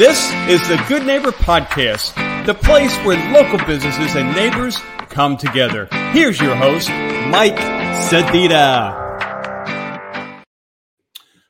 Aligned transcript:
This 0.00 0.32
is 0.48 0.66
the 0.66 0.82
Good 0.88 1.04
Neighbor 1.04 1.30
Podcast, 1.30 2.14
the 2.46 2.54
place 2.54 2.96
where 3.04 3.18
local 3.34 3.58
businesses 3.66 4.16
and 4.16 4.34
neighbors 4.34 4.78
come 5.10 5.36
together. 5.36 5.88
Here's 6.12 6.40
your 6.40 6.54
host, 6.56 6.88
Mike 6.88 7.58
Sedita. 8.08 8.94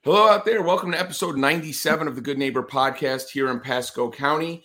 Hello 0.02 0.28
out 0.28 0.44
there. 0.44 0.62
Welcome 0.62 0.90
to 0.90 0.98
episode 0.98 1.36
97 1.36 2.08
of 2.08 2.16
the 2.16 2.20
Good 2.20 2.38
Neighbor 2.38 2.64
Podcast 2.64 3.28
here 3.28 3.48
in 3.52 3.60
Pasco 3.60 4.10
County. 4.10 4.64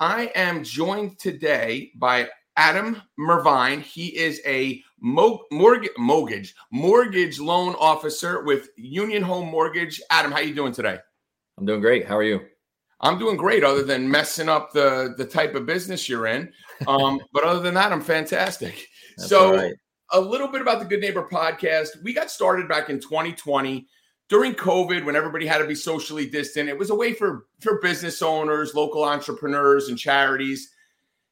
I 0.00 0.32
am 0.34 0.64
joined 0.64 1.18
today 1.18 1.90
by 1.94 2.30
Adam 2.56 3.02
Mervine. 3.18 3.82
He 3.82 4.16
is 4.16 4.40
a 4.46 4.82
mortgage, 4.98 5.90
mortgage 5.98 6.54
mortgage 6.72 7.38
loan 7.38 7.74
officer 7.78 8.44
with 8.44 8.70
Union 8.78 9.22
Home 9.22 9.50
Mortgage. 9.50 10.00
Adam, 10.08 10.32
how 10.32 10.38
are 10.38 10.42
you 10.42 10.54
doing 10.54 10.72
today? 10.72 10.96
I'm 11.58 11.66
doing 11.66 11.82
great. 11.82 12.06
How 12.06 12.16
are 12.16 12.24
you? 12.24 12.40
I'm 13.00 13.18
doing 13.18 13.36
great, 13.36 13.62
other 13.62 13.82
than 13.82 14.10
messing 14.10 14.48
up 14.48 14.72
the 14.72 15.14
the 15.16 15.26
type 15.26 15.54
of 15.54 15.66
business 15.66 16.08
you're 16.08 16.26
in. 16.26 16.52
Um, 16.86 17.20
but 17.32 17.44
other 17.44 17.60
than 17.60 17.74
that, 17.74 17.92
I'm 17.92 18.00
fantastic. 18.00 18.88
That's 19.16 19.28
so, 19.28 19.56
right. 19.56 19.74
a 20.12 20.20
little 20.20 20.48
bit 20.48 20.62
about 20.62 20.78
the 20.78 20.86
Good 20.86 21.00
Neighbor 21.00 21.28
podcast. 21.30 22.02
We 22.02 22.12
got 22.12 22.30
started 22.30 22.68
back 22.68 22.90
in 22.90 23.00
2020 23.00 23.86
during 24.28 24.54
COVID 24.54 25.04
when 25.04 25.16
everybody 25.16 25.46
had 25.46 25.58
to 25.58 25.66
be 25.66 25.74
socially 25.74 26.28
distant. 26.28 26.68
It 26.68 26.78
was 26.78 26.90
a 26.90 26.94
way 26.94 27.12
for 27.12 27.46
for 27.60 27.80
business 27.80 28.22
owners, 28.22 28.74
local 28.74 29.04
entrepreneurs, 29.04 29.88
and 29.88 29.98
charities 29.98 30.72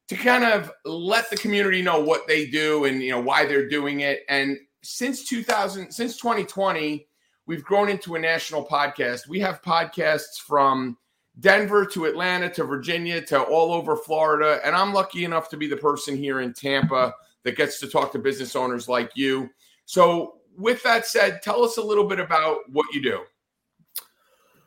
to 0.07 0.15
kind 0.15 0.43
of 0.43 0.71
let 0.85 1.29
the 1.29 1.37
community 1.37 1.81
know 1.81 1.99
what 1.99 2.27
they 2.27 2.45
do 2.45 2.85
and 2.85 3.01
you 3.01 3.11
know 3.11 3.21
why 3.21 3.45
they're 3.45 3.67
doing 3.67 4.01
it. 4.01 4.21
And 4.29 4.57
since 4.83 5.27
2000, 5.27 5.91
since 5.91 6.17
2020, 6.17 7.07
we've 7.47 7.63
grown 7.63 7.89
into 7.89 8.15
a 8.15 8.19
national 8.19 8.65
podcast. 8.67 9.27
We 9.27 9.39
have 9.39 9.63
podcasts 9.63 10.37
from 10.45 10.97
Denver 11.39 11.85
to 11.85 12.05
Atlanta 12.05 12.49
to 12.49 12.63
Virginia 12.63 13.21
to 13.21 13.41
all 13.41 13.73
over 13.73 13.95
Florida. 13.95 14.59
And 14.63 14.75
I'm 14.75 14.93
lucky 14.93 15.25
enough 15.25 15.49
to 15.49 15.57
be 15.57 15.67
the 15.67 15.77
person 15.77 16.15
here 16.15 16.41
in 16.41 16.53
Tampa 16.53 17.13
that 17.43 17.57
gets 17.57 17.79
to 17.79 17.87
talk 17.87 18.11
to 18.13 18.19
business 18.19 18.55
owners 18.55 18.87
like 18.87 19.11
you. 19.15 19.49
So, 19.85 20.35
with 20.57 20.81
that 20.83 21.05
said, 21.05 21.41
tell 21.41 21.63
us 21.65 21.77
a 21.77 21.81
little 21.81 22.05
bit 22.05 22.19
about 22.19 22.59
what 22.71 22.85
you 22.93 23.01
do. 23.01 23.23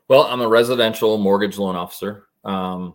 Well, 0.09 0.23
I'm 0.25 0.43
a 0.43 0.49
residential 0.49 1.17
mortgage 1.17 1.57
loan 1.57 1.77
officer. 1.77 2.27
Um, 2.45 2.95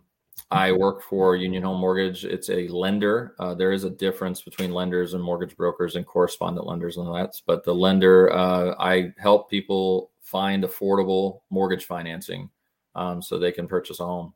I 0.52 0.72
work 0.72 1.02
for 1.02 1.36
Union 1.36 1.64
Home 1.64 1.80
Mortgage. 1.80 2.24
It's 2.26 2.50
a 2.50 2.68
lender. 2.68 3.34
Uh, 3.40 3.56
there 3.56 3.72
is 3.72 3.84
a 3.84 3.90
difference 3.90 4.44
between 4.44 4.72
lenders 4.72 5.16
and 5.16 5.24
mortgage 5.24 5.58
brokers 5.58 5.96
and 5.96 6.06
correspondent 6.06 6.68
lenders 6.68 6.98
and 6.98 7.08
that. 7.08 7.42
But 7.48 7.64
the 7.64 7.74
lender, 7.74 8.32
uh, 8.32 8.76
I 8.80 9.14
help 9.18 9.50
people 9.50 10.12
find 10.22 10.64
affordable 10.64 11.42
mortgage 11.50 11.86
financing 11.86 12.50
um, 12.96 13.22
so 13.22 13.38
they 13.38 13.52
can 13.52 13.68
purchase 13.68 14.00
a 14.00 14.06
home. 14.06 14.34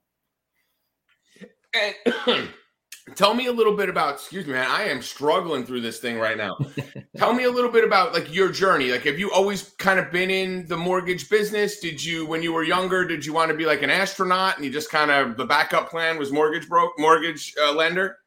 And 1.74 2.50
tell 3.16 3.34
me 3.34 3.48
a 3.48 3.52
little 3.52 3.76
bit 3.76 3.90
about, 3.90 4.16
excuse 4.16 4.46
me, 4.46 4.54
man, 4.54 4.68
I 4.70 4.84
am 4.84 5.02
struggling 5.02 5.66
through 5.66 5.82
this 5.82 6.00
thing 6.00 6.20
right 6.20 6.38
now. 6.38 6.58
tell 7.18 7.34
me 7.34 7.44
a 7.44 7.52
little 7.52 7.72
bit 7.72 7.84
about 7.84 8.14
like 8.14 8.34
your 8.34 8.52
journey. 8.52 8.92
Like, 8.92 9.04
have 9.04 9.20
you 9.20 9.32
always 9.32 9.74
kind 9.78 10.00
of 10.00 10.12
been 10.12 10.30
in 10.30 10.68
the 10.68 10.78
mortgage 10.78 11.30
business? 11.30 11.80
Did 11.80 12.04
you, 12.04 12.26
when 12.26 12.42
you 12.42 12.54
were 12.54 12.64
younger, 12.64 13.06
did 13.06 13.26
you 13.26 13.34
want 13.34 13.52
to 13.52 13.58
be 13.58 13.66
like 13.66 13.82
an 13.82 13.90
astronaut 13.90 14.56
and 14.56 14.66
you 14.66 14.72
just 14.72 14.92
kind 14.92 15.12
of, 15.12 15.38
the 15.38 15.46
backup 15.46 15.90
plan 15.90 16.18
was 16.18 16.32
mortgage 16.32 16.68
broke, 16.68 16.94
mortgage 16.98 17.54
uh, 17.64 17.74
lender? 17.74 18.18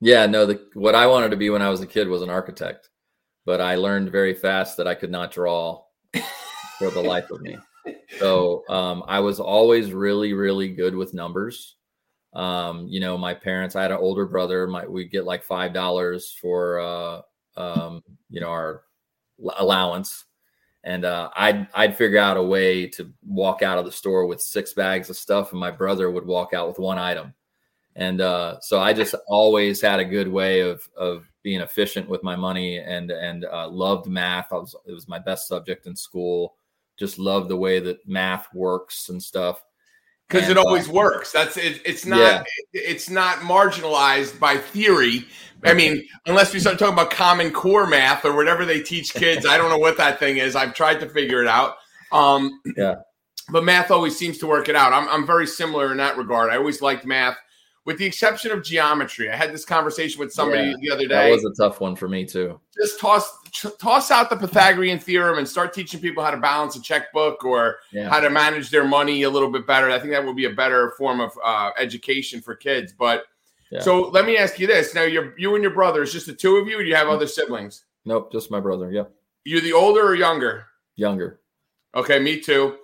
Yeah, 0.00 0.26
no, 0.26 0.46
the, 0.46 0.60
what 0.74 0.94
I 0.94 1.06
wanted 1.06 1.30
to 1.30 1.36
be 1.36 1.50
when 1.50 1.62
I 1.62 1.68
was 1.68 1.80
a 1.80 1.86
kid 1.86 2.08
was 2.08 2.22
an 2.22 2.30
architect, 2.30 2.90
but 3.46 3.60
I 3.60 3.76
learned 3.76 4.10
very 4.10 4.34
fast 4.34 4.76
that 4.76 4.88
I 4.88 4.96
could 4.96 5.12
not 5.12 5.30
draw 5.30 5.84
for 6.78 6.90
the 6.90 7.02
life 7.02 7.30
of 7.30 7.40
me. 7.40 7.56
So 8.18 8.64
um, 8.68 9.02
I 9.06 9.20
was 9.20 9.40
always 9.40 9.92
really, 9.92 10.32
really 10.32 10.68
good 10.68 10.94
with 10.94 11.14
numbers. 11.14 11.76
Um, 12.34 12.86
you 12.88 13.00
know, 13.00 13.18
my 13.18 13.34
parents, 13.34 13.76
I 13.76 13.82
had 13.82 13.90
an 13.90 13.98
older 13.98 14.26
brother, 14.26 14.66
my, 14.66 14.86
we 14.86 15.04
get 15.04 15.24
like 15.24 15.46
$5 15.46 16.34
for, 16.40 16.80
uh, 16.80 17.20
um, 17.56 18.02
you 18.30 18.40
know, 18.40 18.48
our 18.48 18.82
allowance. 19.56 20.24
And 20.84 21.04
uh, 21.04 21.30
I'd, 21.36 21.68
I'd 21.74 21.96
figure 21.96 22.18
out 22.18 22.36
a 22.36 22.42
way 22.42 22.86
to 22.88 23.12
walk 23.24 23.62
out 23.62 23.78
of 23.78 23.84
the 23.84 23.92
store 23.92 24.26
with 24.26 24.40
six 24.40 24.72
bags 24.72 25.10
of 25.10 25.16
stuff 25.16 25.52
and 25.52 25.60
my 25.60 25.70
brother 25.70 26.10
would 26.10 26.26
walk 26.26 26.54
out 26.54 26.68
with 26.68 26.78
one 26.78 26.98
item. 26.98 27.34
And 27.94 28.20
uh, 28.22 28.58
so 28.60 28.80
I 28.80 28.94
just 28.94 29.14
always 29.28 29.80
had 29.80 30.00
a 30.00 30.04
good 30.04 30.26
way 30.28 30.60
of, 30.60 30.88
of 30.96 31.26
being 31.42 31.60
efficient 31.60 32.08
with 32.08 32.22
my 32.22 32.34
money 32.34 32.78
and, 32.78 33.10
and 33.10 33.44
uh, 33.44 33.68
loved 33.68 34.06
math. 34.06 34.52
I 34.52 34.56
was, 34.56 34.74
it 34.86 34.92
was 34.92 35.08
my 35.08 35.18
best 35.18 35.46
subject 35.46 35.86
in 35.86 35.94
school. 35.94 36.54
Just 37.02 37.18
love 37.18 37.48
the 37.48 37.56
way 37.56 37.80
that 37.80 38.06
math 38.06 38.46
works 38.54 39.08
and 39.08 39.20
stuff 39.20 39.60
because 40.28 40.48
it 40.48 40.56
uh, 40.56 40.62
always 40.62 40.88
works. 40.88 41.32
That's 41.32 41.56
it. 41.56 41.82
It's 41.84 42.06
not. 42.06 42.18
Yeah. 42.18 42.42
It's 42.72 43.10
not 43.10 43.38
marginalized 43.38 44.38
by 44.38 44.56
theory. 44.56 45.26
I 45.64 45.74
mean, 45.74 46.06
unless 46.26 46.54
we 46.54 46.60
start 46.60 46.78
talking 46.78 46.94
about 46.94 47.10
Common 47.10 47.50
Core 47.50 47.88
math 47.88 48.24
or 48.24 48.36
whatever 48.36 48.64
they 48.64 48.80
teach 48.80 49.14
kids. 49.14 49.44
I 49.44 49.56
don't 49.58 49.68
know 49.68 49.78
what 49.78 49.96
that 49.96 50.20
thing 50.20 50.36
is. 50.36 50.54
I've 50.54 50.74
tried 50.74 51.00
to 51.00 51.08
figure 51.08 51.42
it 51.42 51.48
out. 51.48 51.74
Um, 52.12 52.60
Yeah. 52.76 52.94
But 53.50 53.64
math 53.64 53.90
always 53.90 54.16
seems 54.16 54.38
to 54.38 54.46
work 54.46 54.68
it 54.68 54.76
out. 54.76 54.92
I'm, 54.92 55.08
I'm 55.08 55.26
very 55.26 55.48
similar 55.48 55.90
in 55.90 55.98
that 55.98 56.16
regard. 56.16 56.50
I 56.50 56.56
always 56.56 56.80
liked 56.80 57.04
math, 57.04 57.36
with 57.84 57.98
the 57.98 58.04
exception 58.06 58.52
of 58.52 58.62
geometry. 58.62 59.30
I 59.30 59.36
had 59.36 59.52
this 59.52 59.64
conversation 59.64 60.20
with 60.20 60.32
somebody 60.32 60.68
Yeah, 60.68 60.74
the 60.80 60.90
other 60.90 61.06
day. 61.08 61.28
That 61.28 61.30
was 61.30 61.44
a 61.44 61.52
tough 61.54 61.80
one 61.80 61.96
for 61.96 62.08
me 62.08 62.24
too. 62.24 62.60
Just 62.76 63.00
toss 63.00 63.38
toss 63.78 64.10
out 64.10 64.30
the 64.30 64.36
Pythagorean 64.36 64.98
theorem 64.98 65.38
and 65.38 65.46
start 65.48 65.74
teaching 65.74 66.00
people 66.00 66.22
how 66.24 66.30
to 66.30 66.36
balance 66.36 66.76
a 66.76 66.82
checkbook 66.82 67.44
or 67.44 67.78
Yeah. 67.92 68.08
how 68.08 68.20
to 68.20 68.30
manage 68.30 68.70
their 68.70 68.84
money 68.84 69.24
a 69.24 69.30
little 69.30 69.50
bit 69.50 69.66
better. 69.66 69.90
I 69.90 69.98
think 69.98 70.12
that 70.12 70.24
would 70.24 70.36
be 70.36 70.46
a 70.46 70.50
better 70.50 70.92
form 70.96 71.20
of 71.20 71.32
uh, 71.44 71.70
education 71.78 72.40
for 72.40 72.54
kids. 72.54 72.92
But 72.92 73.24
Yeah. 73.70 73.80
so 73.80 74.08
let 74.08 74.24
me 74.26 74.36
ask 74.36 74.58
you 74.58 74.66
this: 74.66 74.94
Now, 74.94 75.02
you're 75.02 75.34
you 75.38 75.54
and 75.54 75.62
your 75.62 75.74
brother 75.74 76.02
is 76.02 76.12
just 76.12 76.26
the 76.26 76.32
two 76.34 76.56
of 76.56 76.68
you, 76.68 76.78
or 76.78 76.82
do 76.82 76.88
you 76.88 76.94
have 76.96 77.08
other 77.08 77.26
siblings? 77.26 77.84
Nope, 78.04 78.32
just 78.32 78.50
my 78.50 78.60
brother. 78.60 78.90
Yep. 78.92 79.12
You're 79.44 79.60
the 79.60 79.72
older 79.72 80.06
or 80.06 80.14
younger? 80.14 80.66
Younger. 80.96 81.40
Okay, 81.94 82.18
me 82.20 82.40
too. 82.40 82.78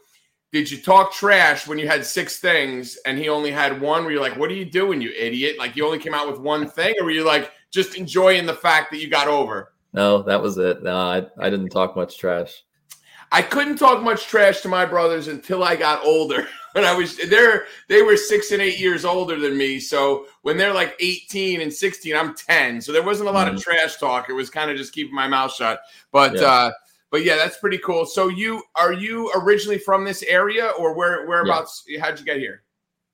Did 0.50 0.70
you 0.70 0.78
talk 0.78 1.12
trash 1.12 1.66
when 1.66 1.78
you 1.78 1.86
had 1.86 2.06
six 2.06 2.38
things 2.38 2.96
and 3.04 3.18
he 3.18 3.28
only 3.28 3.50
had 3.50 3.80
one? 3.80 4.04
Were 4.04 4.12
you 4.12 4.20
like, 4.20 4.36
"What 4.36 4.50
are 4.50 4.54
you 4.54 4.64
doing, 4.64 5.00
you 5.02 5.12
idiot?" 5.16 5.56
Like 5.58 5.76
you 5.76 5.84
only 5.84 5.98
came 5.98 6.14
out 6.14 6.30
with 6.30 6.40
one 6.40 6.66
thing, 6.68 6.94
or 6.98 7.04
were 7.04 7.10
you 7.10 7.24
like 7.24 7.52
just 7.70 7.96
enjoying 7.96 8.46
the 8.46 8.54
fact 8.54 8.90
that 8.90 8.98
you 8.98 9.08
got 9.08 9.28
over? 9.28 9.72
No, 9.92 10.22
that 10.22 10.40
was 10.40 10.56
it. 10.56 10.82
No, 10.82 10.96
I, 10.96 11.26
I 11.38 11.50
didn't 11.50 11.68
talk 11.68 11.96
much 11.96 12.16
trash. 12.18 12.64
I 13.30 13.42
couldn't 13.42 13.76
talk 13.76 14.02
much 14.02 14.26
trash 14.26 14.62
to 14.62 14.68
my 14.68 14.86
brothers 14.86 15.28
until 15.28 15.62
I 15.62 15.76
got 15.76 16.04
older. 16.04 16.46
When 16.74 16.84
I 16.84 16.94
was 16.94 17.16
there, 17.16 17.64
they 17.88 18.02
were 18.02 18.16
six 18.16 18.52
and 18.52 18.62
eight 18.62 18.78
years 18.78 19.04
older 19.04 19.40
than 19.40 19.56
me. 19.56 19.80
So 19.80 20.26
when 20.42 20.56
they're 20.58 20.72
like 20.72 20.94
18 21.00 21.62
and 21.62 21.72
16, 21.72 22.14
I'm 22.14 22.34
10. 22.36 22.80
So 22.82 22.92
there 22.92 23.02
wasn't 23.02 23.30
a 23.30 23.32
lot 23.32 23.48
of 23.48 23.54
Mhm. 23.54 23.62
trash 23.62 23.96
talk. 23.96 24.28
It 24.28 24.34
was 24.34 24.48
kind 24.48 24.70
of 24.70 24.76
just 24.76 24.92
keeping 24.92 25.14
my 25.14 25.26
mouth 25.26 25.52
shut. 25.52 25.80
But 26.12 26.34
Yeah. 26.34 26.42
uh 26.42 26.70
but 27.10 27.24
yeah, 27.24 27.36
that's 27.36 27.58
pretty 27.58 27.78
cool. 27.78 28.06
So 28.06 28.28
you 28.28 28.62
are 28.74 28.92
you 28.92 29.32
originally 29.34 29.78
from 29.78 30.04
this 30.04 30.22
area 30.22 30.72
or 30.78 30.94
where 30.94 31.26
whereabouts 31.26 31.84
how'd 32.00 32.18
you 32.18 32.24
get 32.24 32.38
here? 32.38 32.62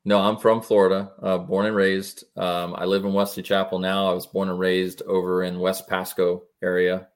No, 0.07 0.21
I'm 0.21 0.37
from 0.37 0.61
Florida, 0.61 1.13
uh, 1.23 1.39
born 1.39 1.65
and 1.67 1.75
raised. 1.75 2.25
Um, 2.37 2.75
I 2.77 2.85
live 2.85 3.05
in 3.05 3.15
Wesley 3.15 3.43
Chapel 3.43 3.79
now. 3.79 4.11
I 4.11 4.13
was 4.13 4.27
born 4.27 4.51
and 4.51 4.59
raised 4.59 5.01
over 5.03 5.45
in 5.45 5.59
West 5.59 5.89
Pasco 5.89 6.43
area. 6.63 7.09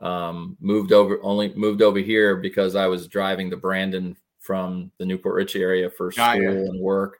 Um, 0.00 0.56
moved 0.58 0.92
over 0.92 1.18
only 1.22 1.52
moved 1.54 1.82
over 1.82 1.98
here 1.98 2.36
because 2.36 2.74
I 2.74 2.86
was 2.86 3.06
driving 3.06 3.50
to 3.50 3.56
Brandon 3.56 4.16
from 4.40 4.90
the 4.98 5.04
New 5.04 5.18
Port 5.18 5.36
Richey 5.36 5.62
area 5.62 5.90
for 5.90 6.10
school 6.10 6.24
and 6.24 6.80
work, 6.80 7.18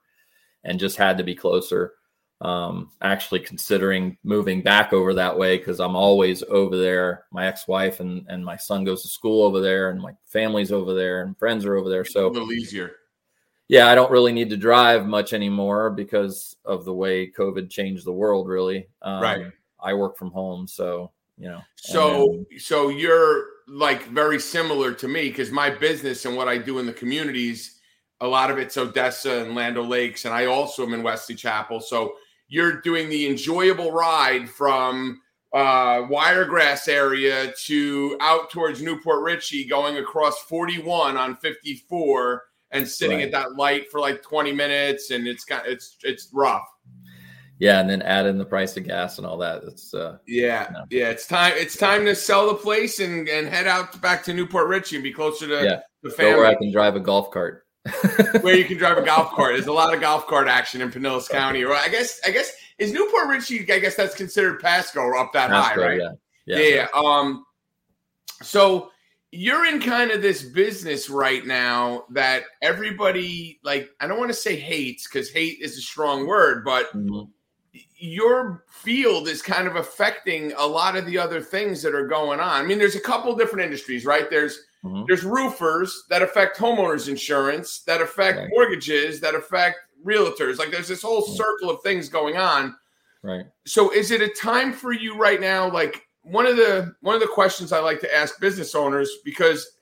and 0.65 0.81
just 0.81 0.97
had 0.97 1.19
to 1.19 1.25
be 1.25 1.35
closer. 1.35 1.95
Um, 2.43 2.91
actually 3.03 3.39
considering 3.41 4.19
moving 4.25 4.63
back 4.63 4.93
over 4.93 5.15
that 5.15 5.39
way 5.39 5.59
because 5.59 5.79
I'm 5.79 5.95
always 5.95 6.43
over 6.43 6.77
there. 6.77 7.25
My 7.31 7.47
ex-wife 7.47 8.01
and 8.01 8.27
and 8.29 8.45
my 8.45 8.57
son 8.57 8.83
goes 8.85 9.03
to 9.03 9.09
school 9.09 9.45
over 9.45 9.61
there, 9.61 9.91
and 9.91 10.01
my 10.01 10.13
family's 10.27 10.73
over 10.73 10.93
there, 10.93 11.23
and 11.23 11.39
friends 11.39 11.65
are 11.65 11.77
over 11.77 11.89
there. 11.89 12.01
A 12.03 12.07
So 12.07 12.29
little 12.29 12.53
easier. 12.53 12.97
yeah, 13.69 13.87
I 13.89 13.95
don't 13.95 14.11
really 14.11 14.33
need 14.33 14.51
to 14.51 14.57
drive 14.57 15.07
much 15.07 15.33
anymore 15.33 15.91
because 15.91 16.57
of 16.65 16.85
the 16.85 16.93
way 16.93 17.31
COVID 17.31 17.71
changed 17.71 18.05
the 18.05 18.13
world. 18.13 18.49
Really, 18.49 18.89
um, 19.03 19.23
Right. 19.23 19.47
I 19.81 19.95
work 19.95 20.17
from 20.17 20.31
home, 20.33 20.67
so 20.67 21.13
you 21.39 21.49
know. 21.49 21.63
So 21.77 22.45
so 22.59 22.89
you're 22.89 23.47
like 23.69 24.05
very 24.09 24.41
similar 24.41 24.93
to 24.95 25.07
me 25.09 25.29
because 25.29 25.51
my 25.53 25.71
business 25.71 26.25
and 26.25 26.37
what 26.37 26.49
I 26.49 26.59
do 26.59 26.79
in 26.81 26.87
the 26.87 26.93
communities, 26.93 27.81
a 28.21 28.27
lot 28.27 28.51
of 28.51 28.59
it's 28.59 28.77
Odessa 28.77 29.45
and 29.45 29.55
Land 29.55 29.79
Lakes, 29.79 30.25
and 30.25 30.35
I 30.35 30.47
also 30.47 30.85
am 30.85 30.93
in 30.95 31.03
Wesley 31.05 31.37
Chapel. 31.37 31.81
So 31.81 32.15
you're 32.53 32.81
doing 32.83 33.09
the 33.09 33.27
enjoyable 33.27 33.93
ride 33.93 34.47
from 34.49 35.21
uh, 35.55 36.03
Wiregrass 36.09 36.87
area 36.87 37.53
to 37.65 38.17
out 38.21 38.51
towards 38.51 38.83
New 38.83 39.01
Port 39.01 39.23
Richey, 39.23 39.65
going 39.67 39.97
across 39.97 40.39
41 40.43 41.17
on 41.17 41.37
54 41.37 42.43
and 42.73 42.87
sitting 42.89 43.19
Right. 43.19 43.27
at 43.27 43.33
that 43.33 43.55
light 43.57 43.91
for 43.91 44.01
like 44.01 44.23
20 44.23 44.53
minutes, 44.53 45.11
and 45.11 45.27
it's 45.27 45.45
got 45.45 45.67
it's 45.67 45.97
it's 46.03 46.29
rough. 46.33 46.67
yeah, 47.59 47.81
and 47.81 47.89
then 47.89 48.03
add 48.03 48.27
in 48.27 48.39
the 48.39 48.45
price 48.45 48.77
of 48.77 48.85
gas 48.85 49.19
and 49.19 49.27
all 49.27 49.39
that. 49.39 49.63
It's 49.65 49.95
uh, 49.95 50.19
Yeah, 50.27 50.69
No. 50.73 50.85
yeah. 50.91 51.09
It's 51.11 51.27
time. 51.27 51.53
It's 51.57 51.77
time 51.77 52.05
to 52.07 52.15
sell 52.15 52.49
the 52.49 52.55
place 52.55 52.99
and 53.01 53.29
and 53.29 53.47
head 53.47 53.67
out 53.67 54.01
back 54.03 54.25
to 54.25 54.35
New 54.35 54.47
Port 54.47 54.69
Richey 54.69 54.97
and 54.97 55.03
be 55.03 55.13
closer 55.13 55.47
to 55.49 55.65
Yeah. 55.65 55.81
the 56.03 56.11
go 56.11 56.37
where 56.39 56.47
I 56.47 56.55
can 56.55 56.73
drive 56.73 56.97
a 56.97 57.01
golf 57.01 57.31
cart. 57.31 57.65
Where 58.41 58.57
you 58.57 58.65
can 58.65 58.77
drive 58.77 58.99
a 58.99 59.03
golf 59.03 59.33
cart. 59.33 59.55
There's 59.55 59.67
a 59.67 59.73
lot 59.73 59.95
of 59.95 60.01
golf 60.01 60.27
cart 60.27 60.49
action 60.49 60.81
in 60.81 60.91
Pinellas 60.91 61.29
County, 61.29 61.65
or 61.65 61.75
I 61.75 61.89
guess 61.89 62.21
I 62.27 62.31
guess 62.31 62.53
is 62.79 62.93
New 62.93 63.09
Port 63.11 63.29
Richey. 63.29 63.61
I 63.73 63.79
guess 63.79 63.95
that's 63.95 64.15
considered 64.15 64.61
Pasco 64.61 65.01
or 65.01 65.17
up 65.17 65.33
that 65.33 65.51
Pasco, 65.51 65.81
high, 65.81 65.89
right? 65.89 66.01
Yeah. 66.01 66.59
Yeah. 66.59 66.75
yeah. 66.75 66.87
Um. 66.95 67.45
So 68.43 68.91
you're 69.31 69.67
in 69.67 69.81
kind 69.81 70.11
of 70.11 70.21
this 70.23 70.43
business 70.43 71.09
right 71.09 71.47
now 71.47 72.05
that 72.11 72.45
everybody 72.61 73.61
like. 73.63 73.91
I 74.01 74.07
don't 74.07 74.19
want 74.19 74.31
to 74.31 74.37
say 74.37 74.57
hates 74.57 75.07
because 75.07 75.31
hate 75.31 75.59
is 75.61 75.77
a 75.79 75.83
strong 75.83 76.27
word, 76.27 76.65
but. 76.65 76.87
Mm-hmm 76.95 77.23
your 78.03 78.65
field 78.69 79.29
is 79.29 79.41
kind 79.41 79.69
of 79.69 79.77
affecting 79.77 80.53
a 80.55 80.67
lot 80.67 80.97
of 80.97 81.07
the 81.07 81.17
other 81.17 81.41
things 81.41 81.81
that 81.83 81.95
are 81.95 82.09
going 82.09 82.41
on. 82.41 82.65
I 82.65 82.67
mean, 82.67 82.79
there's 82.79 82.97
a 82.97 83.01
couple 83.01 83.33
different 83.37 83.65
industries, 83.65 84.05
right? 84.05 84.29
There's 84.29 84.59
mm-hmm. 84.85 85.05
there's 85.07 85.23
roofers 85.23 86.03
that 86.11 86.21
affect 86.21 86.59
homeowners 86.59 87.09
insurance, 87.09 87.85
that 87.85 88.03
affect 88.03 88.39
right. 88.39 88.49
mortgages, 88.51 89.21
that 89.21 89.37
affect 89.37 89.79
realtors. 90.05 90.59
Like 90.59 90.73
there's 90.73 90.89
this 90.89 91.03
whole 91.03 91.23
circle 91.23 91.71
of 91.71 91.81
things 91.83 92.09
going 92.09 92.37
on. 92.37 92.75
Right. 93.23 93.47
So 93.67 93.93
is 93.93 94.11
it 94.11 94.21
a 94.21 94.29
time 94.29 94.73
for 94.73 94.93
you 94.93 95.17
right 95.17 95.41
now? 95.41 95.71
Like 95.71 96.03
one 96.23 96.47
of 96.47 96.57
the 96.57 96.93
one 97.03 97.15
of 97.15 97.21
the 97.21 97.29
questions 97.29 97.73
I 97.73 97.79
like 97.79 98.01
to 98.01 98.13
ask 98.13 98.41
business 98.41 98.75
owners 98.75 99.09
because 99.25 99.77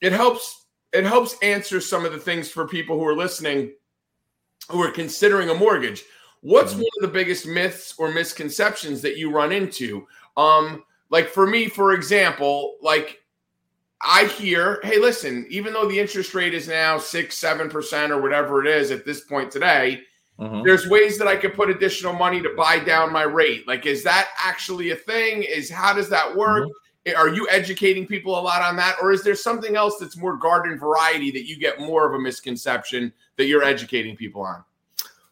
it 0.00 0.10
helps 0.10 0.66
it 0.92 1.04
helps 1.04 1.36
answer 1.40 1.80
some 1.80 2.04
of 2.04 2.10
the 2.10 2.18
things 2.18 2.50
for 2.50 2.66
people 2.66 2.98
who 2.98 3.06
are 3.06 3.16
listening 3.16 3.74
who 4.68 4.82
are 4.82 4.90
considering 4.90 5.50
a 5.50 5.54
mortgage 5.54 6.02
What's 6.40 6.72
mm-hmm. 6.72 6.82
one 6.82 6.90
of 6.98 7.02
the 7.02 7.12
biggest 7.12 7.46
myths 7.46 7.94
or 7.98 8.10
misconceptions 8.12 9.02
that 9.02 9.16
you 9.16 9.30
run 9.30 9.52
into? 9.52 10.06
Um, 10.36 10.84
like 11.10 11.28
for 11.28 11.46
me, 11.46 11.68
for 11.68 11.92
example, 11.92 12.76
like 12.80 13.22
I 14.00 14.26
hear, 14.26 14.80
hey, 14.84 14.98
listen, 14.98 15.46
even 15.50 15.72
though 15.72 15.88
the 15.88 15.98
interest 15.98 16.34
rate 16.34 16.54
is 16.54 16.68
now 16.68 16.98
six, 16.98 17.36
seven 17.36 17.68
percent 17.68 18.12
or 18.12 18.20
whatever 18.20 18.64
it 18.64 18.68
is 18.68 18.90
at 18.90 19.04
this 19.04 19.22
point 19.22 19.50
today, 19.50 20.02
mm-hmm. 20.38 20.62
there's 20.64 20.86
ways 20.86 21.18
that 21.18 21.26
I 21.26 21.36
could 21.36 21.54
put 21.54 21.70
additional 21.70 22.12
money 22.12 22.40
to 22.40 22.54
buy 22.56 22.78
down 22.78 23.12
my 23.12 23.24
rate. 23.24 23.66
Like, 23.66 23.86
is 23.86 24.04
that 24.04 24.28
actually 24.42 24.90
a 24.90 24.96
thing? 24.96 25.42
Is 25.42 25.70
how 25.70 25.92
does 25.92 26.08
that 26.10 26.36
work? 26.36 26.64
Mm-hmm. 26.64 26.72
Are 27.16 27.28
you 27.28 27.48
educating 27.50 28.06
people 28.06 28.38
a 28.38 28.42
lot 28.42 28.60
on 28.60 28.76
that? 28.76 28.96
Or 29.00 29.12
is 29.12 29.22
there 29.22 29.34
something 29.34 29.76
else 29.76 29.96
that's 29.98 30.16
more 30.16 30.36
garden 30.36 30.78
variety 30.78 31.30
that 31.30 31.46
you 31.46 31.58
get 31.58 31.80
more 31.80 32.06
of 32.06 32.12
a 32.12 32.20
misconception 32.20 33.12
that 33.36 33.46
you're 33.46 33.62
educating 33.62 34.14
people 34.14 34.42
on? 34.42 34.62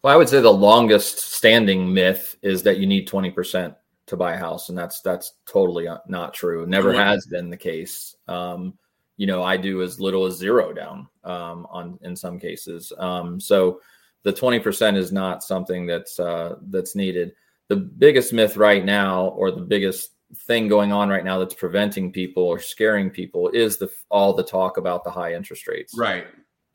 Well, 0.03 0.13
I 0.13 0.17
would 0.17 0.29
say 0.29 0.41
the 0.41 0.51
longest 0.51 1.19
standing 1.19 1.91
myth 1.93 2.35
is 2.41 2.63
that 2.63 2.77
you 2.77 2.85
need 2.85 3.07
20% 3.07 3.75
to 4.07 4.17
buy 4.17 4.33
a 4.33 4.37
house. 4.37 4.69
And 4.69 4.77
that's, 4.77 5.01
that's 5.01 5.33
totally 5.45 5.87
not 6.07 6.33
true. 6.33 6.65
Never 6.65 6.93
has 6.93 7.25
been 7.25 7.49
the 7.49 7.57
case. 7.57 8.15
Um, 8.27 8.77
you 9.17 9.27
know, 9.27 9.43
I 9.43 9.57
do 9.57 9.81
as 9.81 9.99
little 9.99 10.25
as 10.25 10.37
zero 10.37 10.71
down 10.73 11.07
um, 11.23 11.67
on 11.69 11.99
in 12.03 12.15
some 12.15 12.39
cases. 12.39 12.93
Um, 12.97 13.39
so 13.39 13.81
the 14.23 14.31
20% 14.31 14.95
is 14.95 15.11
not 15.11 15.43
something 15.43 15.85
that's, 15.85 16.19
uh, 16.19 16.55
that's 16.69 16.95
needed. 16.95 17.33
The 17.67 17.75
biggest 17.75 18.31
myth 18.31 18.55
right 18.55 18.85
now, 18.85 19.29
or 19.29 19.51
the 19.51 19.61
biggest 19.61 20.11
thing 20.35 20.67
going 20.67 20.91
on 20.91 21.09
right 21.09 21.23
now 21.23 21.39
that's 21.39 21.53
preventing 21.53 22.11
people 22.11 22.43
or 22.43 22.59
scaring 22.59 23.09
people 23.09 23.49
is 23.49 23.77
the 23.77 23.89
all 24.09 24.33
the 24.33 24.43
talk 24.43 24.77
about 24.77 25.03
the 25.03 25.11
high 25.11 25.33
interest 25.33 25.67
rates. 25.67 25.93
Right. 25.97 26.27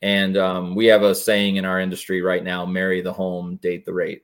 And 0.03 0.35
um, 0.35 0.75
we 0.75 0.85
have 0.87 1.03
a 1.03 1.15
saying 1.15 1.55
in 1.55 1.63
our 1.63 1.79
industry 1.79 2.21
right 2.21 2.43
now 2.43 2.65
marry 2.65 3.01
the 3.01 3.13
home, 3.13 3.55
date 3.55 3.85
the 3.85 3.93
rate. 3.93 4.23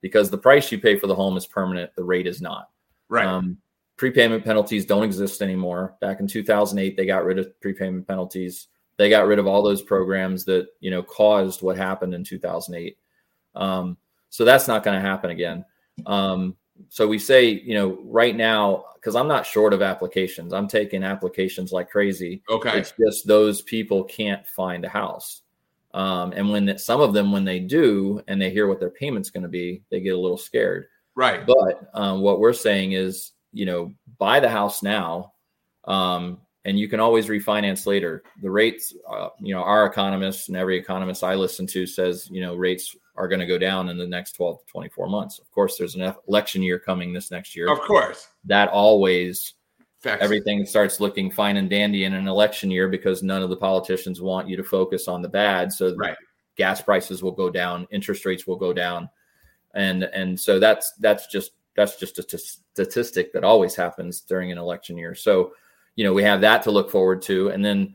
Because 0.00 0.30
the 0.30 0.38
price 0.38 0.70
you 0.70 0.78
pay 0.78 0.96
for 0.96 1.08
the 1.08 1.16
home 1.16 1.36
is 1.36 1.46
permanent, 1.46 1.90
the 1.96 2.04
rate 2.04 2.28
is 2.28 2.40
not. 2.40 2.70
Right. 3.08 3.26
Um, 3.26 3.58
prepayment 3.96 4.44
penalties 4.44 4.86
don't 4.86 5.02
exist 5.02 5.42
anymore. 5.42 5.96
Back 6.00 6.20
in 6.20 6.28
2008, 6.28 6.96
they 6.96 7.06
got 7.06 7.24
rid 7.24 7.40
of 7.40 7.60
prepayment 7.60 8.06
penalties. 8.06 8.68
They 8.98 9.10
got 9.10 9.26
rid 9.26 9.40
of 9.40 9.48
all 9.48 9.64
those 9.64 9.82
programs 9.82 10.44
that 10.44 10.68
you 10.78 10.92
know 10.92 11.02
caused 11.02 11.60
what 11.60 11.76
happened 11.76 12.14
in 12.14 12.22
2008. 12.22 12.96
Um, 13.56 13.96
so 14.30 14.44
that's 14.44 14.68
not 14.68 14.84
going 14.84 14.94
to 14.94 15.06
happen 15.06 15.30
again. 15.30 15.64
Um, 16.06 16.56
so 16.88 17.06
we 17.06 17.18
say, 17.18 17.48
you 17.50 17.74
know, 17.74 17.98
right 18.04 18.36
now, 18.36 18.84
because 18.94 19.16
I'm 19.16 19.28
not 19.28 19.46
short 19.46 19.72
of 19.72 19.82
applications, 19.82 20.52
I'm 20.52 20.68
taking 20.68 21.04
applications 21.04 21.72
like 21.72 21.90
crazy. 21.90 22.42
Okay. 22.48 22.78
It's 22.78 22.92
just 22.98 23.26
those 23.26 23.62
people 23.62 24.04
can't 24.04 24.46
find 24.46 24.84
a 24.84 24.88
house. 24.88 25.42
Um, 25.94 26.32
and 26.32 26.50
when 26.50 26.76
some 26.78 27.00
of 27.00 27.14
them, 27.14 27.32
when 27.32 27.44
they 27.44 27.58
do, 27.58 28.22
and 28.28 28.40
they 28.40 28.50
hear 28.50 28.68
what 28.68 28.80
their 28.80 28.90
payment's 28.90 29.30
going 29.30 29.44
to 29.44 29.48
be, 29.48 29.82
they 29.90 30.00
get 30.00 30.14
a 30.14 30.20
little 30.20 30.36
scared. 30.36 30.86
Right. 31.14 31.46
But 31.46 31.88
um, 31.94 32.20
what 32.20 32.40
we're 32.40 32.52
saying 32.52 32.92
is, 32.92 33.32
you 33.52 33.64
know, 33.64 33.94
buy 34.18 34.40
the 34.40 34.50
house 34.50 34.82
now, 34.82 35.32
um, 35.84 36.40
and 36.66 36.78
you 36.78 36.88
can 36.88 37.00
always 37.00 37.28
refinance 37.28 37.86
later. 37.86 38.24
The 38.42 38.50
rates, 38.50 38.92
uh, 39.08 39.28
you 39.40 39.54
know, 39.54 39.62
our 39.62 39.86
economists 39.86 40.48
and 40.48 40.56
every 40.56 40.76
economist 40.76 41.24
I 41.24 41.34
listen 41.34 41.66
to 41.68 41.86
says, 41.86 42.28
you 42.30 42.42
know, 42.42 42.54
rates 42.56 42.94
are 43.16 43.28
going 43.28 43.40
to 43.40 43.46
go 43.46 43.58
down 43.58 43.88
in 43.88 43.96
the 43.96 44.06
next 44.06 44.32
12 44.32 44.60
to 44.60 44.66
24 44.66 45.08
months. 45.08 45.38
Of 45.38 45.50
course, 45.50 45.76
there's 45.76 45.94
an 45.94 46.14
election 46.28 46.62
year 46.62 46.78
coming 46.78 47.12
this 47.12 47.30
next 47.30 47.56
year. 47.56 47.70
Of 47.70 47.80
course. 47.80 48.28
That 48.44 48.68
always 48.68 49.54
everything 50.04 50.64
starts 50.66 51.00
looking 51.00 51.30
fine 51.30 51.56
and 51.56 51.68
dandy 51.68 52.04
in 52.04 52.14
an 52.14 52.28
election 52.28 52.70
year 52.70 52.88
because 52.88 53.22
none 53.22 53.42
of 53.42 53.50
the 53.50 53.56
politicians 53.56 54.20
want 54.20 54.48
you 54.48 54.56
to 54.56 54.64
focus 54.64 55.08
on 55.08 55.22
the 55.22 55.28
bad. 55.28 55.72
So 55.72 55.94
right. 55.96 56.16
gas 56.56 56.80
prices 56.80 57.22
will 57.22 57.32
go 57.32 57.50
down, 57.50 57.88
interest 57.90 58.24
rates 58.24 58.46
will 58.46 58.56
go 58.56 58.72
down. 58.72 59.08
And 59.74 60.04
and 60.04 60.38
so 60.38 60.58
that's 60.58 60.92
that's 61.00 61.26
just 61.26 61.52
that's 61.76 61.98
just 61.98 62.18
a 62.18 62.22
t- 62.22 62.38
statistic 62.38 63.32
that 63.32 63.44
always 63.44 63.74
happens 63.74 64.22
during 64.22 64.50
an 64.50 64.58
election 64.58 64.96
year. 64.96 65.14
So, 65.14 65.52
you 65.94 66.04
know, 66.04 66.14
we 66.14 66.22
have 66.22 66.40
that 66.40 66.62
to 66.62 66.70
look 66.70 66.90
forward 66.90 67.20
to. 67.22 67.48
And 67.48 67.64
then 67.64 67.94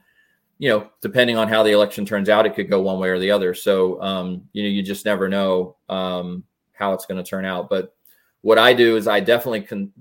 you 0.61 0.69
know, 0.69 0.87
depending 1.01 1.37
on 1.37 1.47
how 1.47 1.63
the 1.63 1.71
election 1.71 2.05
turns 2.05 2.29
out, 2.29 2.45
it 2.45 2.53
could 2.53 2.69
go 2.69 2.83
one 2.83 2.99
way 2.99 3.09
or 3.09 3.17
the 3.17 3.31
other. 3.31 3.55
So, 3.55 3.99
um, 3.99 4.43
you 4.53 4.61
know, 4.61 4.69
you 4.69 4.83
just 4.83 5.05
never 5.05 5.27
know 5.27 5.75
um, 5.89 6.43
how 6.73 6.93
it's 6.93 7.07
going 7.07 7.17
to 7.17 7.27
turn 7.27 7.45
out. 7.45 7.67
But 7.67 7.95
what 8.41 8.59
I 8.59 8.71
do 8.75 8.95
is 8.95 9.07
I 9.07 9.21
definitely 9.21 9.61
can 9.61 9.91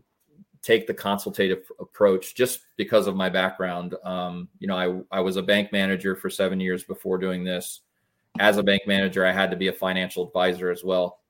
take 0.61 0.87
the 0.87 0.93
consultative 0.93 1.65
approach 1.81 2.35
just 2.35 2.61
because 2.77 3.07
of 3.07 3.17
my 3.17 3.31
background. 3.31 3.95
Um, 4.05 4.51
you 4.59 4.69
know, 4.69 4.77
I, 4.77 5.17
I 5.17 5.21
was 5.21 5.37
a 5.37 5.43
bank 5.43 5.73
manager 5.73 6.15
for 6.15 6.29
seven 6.29 6.61
years 6.61 6.85
before 6.85 7.17
doing 7.17 7.43
this. 7.43 7.81
As 8.39 8.59
a 8.59 8.62
bank 8.62 8.83
manager, 8.87 9.25
I 9.25 9.33
had 9.33 9.51
to 9.53 9.57
be 9.57 9.69
a 9.69 9.73
financial 9.73 10.27
advisor 10.27 10.71
as 10.71 10.85
well. 10.85 11.21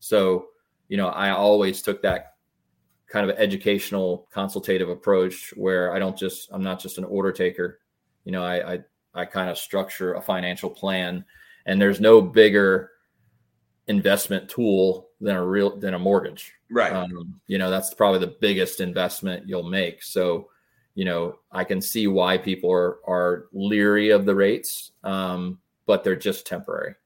So, 0.00 0.46
you 0.88 0.96
know, 0.96 1.08
I 1.08 1.28
always 1.28 1.82
took 1.82 2.00
that 2.00 2.36
kind 3.06 3.28
of 3.28 3.36
educational 3.36 4.28
consultative 4.32 4.88
approach 4.88 5.52
where 5.58 5.92
I 5.92 5.98
don't 5.98 6.16
just, 6.16 6.48
I'm 6.52 6.62
not 6.62 6.80
just 6.80 6.96
an 6.96 7.04
order 7.04 7.32
taker 7.32 7.80
you 8.28 8.32
know, 8.32 8.44
I 8.44 8.74
I, 8.74 8.78
I 9.14 9.24
kind 9.24 9.48
of 9.48 9.56
structure 9.56 10.12
a 10.12 10.20
financial 10.20 10.68
plan, 10.68 11.24
and 11.64 11.80
there's 11.80 11.98
no 11.98 12.20
bigger 12.20 12.90
investment 13.86 14.50
tool 14.50 15.08
than 15.18 15.34
a 15.34 15.42
real 15.42 15.78
than 15.78 15.94
a 15.94 15.98
mortgage. 15.98 16.52
Right. 16.70 16.92
Um, 16.92 17.40
you 17.46 17.56
know, 17.56 17.70
that's 17.70 17.94
probably 17.94 18.20
the 18.20 18.36
biggest 18.38 18.80
investment 18.80 19.48
you'll 19.48 19.70
make. 19.70 20.02
So, 20.02 20.50
you 20.94 21.06
know, 21.06 21.38
I 21.50 21.64
can 21.64 21.80
see 21.80 22.06
why 22.06 22.36
people 22.36 22.70
are 22.70 22.98
are 23.08 23.46
leery 23.54 24.10
of 24.10 24.26
the 24.26 24.34
rates, 24.34 24.90
um, 25.04 25.58
but 25.86 26.04
they're 26.04 26.14
just 26.14 26.46
temporary. 26.46 26.96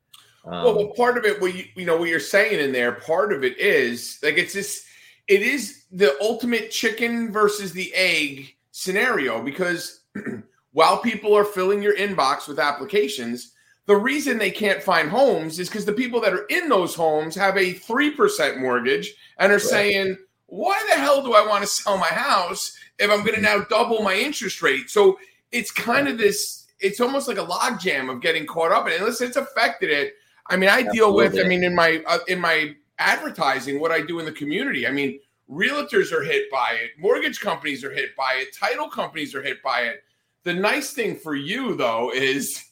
Um, 0.44 0.64
well, 0.64 0.76
well, 0.76 0.88
part 0.88 1.16
of 1.16 1.24
it, 1.24 1.40
what 1.40 1.54
you, 1.54 1.66
you 1.76 1.84
know, 1.86 1.98
what 1.98 2.08
you're 2.08 2.18
saying 2.18 2.58
in 2.58 2.72
there, 2.72 2.90
part 2.90 3.32
of 3.32 3.44
it 3.44 3.56
is 3.58 4.18
like 4.24 4.38
it's 4.38 4.54
just 4.54 4.86
it 5.28 5.42
is 5.42 5.84
the 5.92 6.20
ultimate 6.20 6.72
chicken 6.72 7.30
versus 7.30 7.72
the 7.72 7.94
egg 7.94 8.56
scenario 8.72 9.40
because 9.40 10.00
while 10.72 10.98
people 10.98 11.34
are 11.34 11.44
filling 11.44 11.82
your 11.82 11.96
inbox 11.96 12.48
with 12.48 12.58
applications, 12.58 13.52
the 13.86 13.96
reason 13.96 14.38
they 14.38 14.50
can't 14.50 14.82
find 14.82 15.10
homes 15.10 15.58
is 15.58 15.68
because 15.68 15.84
the 15.84 15.92
people 15.92 16.20
that 16.20 16.32
are 16.32 16.44
in 16.46 16.68
those 16.68 16.94
homes 16.94 17.34
have 17.34 17.56
a 17.56 17.74
3% 17.74 18.60
mortgage 18.60 19.14
and 19.38 19.52
are 19.52 19.56
right. 19.56 19.62
saying, 19.62 20.16
why 20.46 20.80
the 20.90 21.00
hell 21.00 21.22
do 21.22 21.34
I 21.34 21.46
want 21.46 21.62
to 21.62 21.66
sell 21.66 21.98
my 21.98 22.06
house 22.06 22.76
if 22.98 23.10
I'm 23.10 23.24
going 23.24 23.34
to 23.34 23.40
now 23.40 23.64
double 23.68 24.02
my 24.02 24.14
interest 24.14 24.62
rate? 24.62 24.88
So 24.88 25.18
it's 25.50 25.70
kind 25.70 26.08
of 26.08 26.16
this, 26.16 26.66
it's 26.80 27.00
almost 27.00 27.28
like 27.28 27.38
a 27.38 27.46
logjam 27.46 28.10
of 28.10 28.20
getting 28.20 28.46
caught 28.46 28.72
up 28.72 28.86
in 28.86 28.92
it. 28.92 28.96
And 28.96 29.04
listen, 29.04 29.26
it's 29.26 29.36
affected 29.36 29.90
it. 29.90 30.14
I 30.46 30.56
mean, 30.56 30.68
I 30.68 30.80
Absolutely. 30.80 30.98
deal 30.98 31.14
with, 31.14 31.38
I 31.38 31.48
mean, 31.48 31.64
in 31.64 31.74
my, 31.74 32.02
uh, 32.06 32.18
in 32.28 32.40
my 32.40 32.74
advertising, 32.98 33.80
what 33.80 33.90
I 33.90 34.00
do 34.00 34.20
in 34.20 34.24
the 34.24 34.32
community, 34.32 34.86
I 34.86 34.92
mean, 34.92 35.18
realtors 35.50 36.12
are 36.12 36.22
hit 36.22 36.50
by 36.50 36.78
it. 36.80 36.90
Mortgage 36.98 37.40
companies 37.40 37.84
are 37.84 37.92
hit 37.92 38.14
by 38.16 38.34
it. 38.36 38.56
Title 38.56 38.88
companies 38.88 39.34
are 39.34 39.42
hit 39.42 39.62
by 39.62 39.82
it 39.82 40.04
the 40.44 40.54
nice 40.54 40.92
thing 40.92 41.16
for 41.16 41.34
you 41.34 41.74
though 41.74 42.12
is 42.12 42.64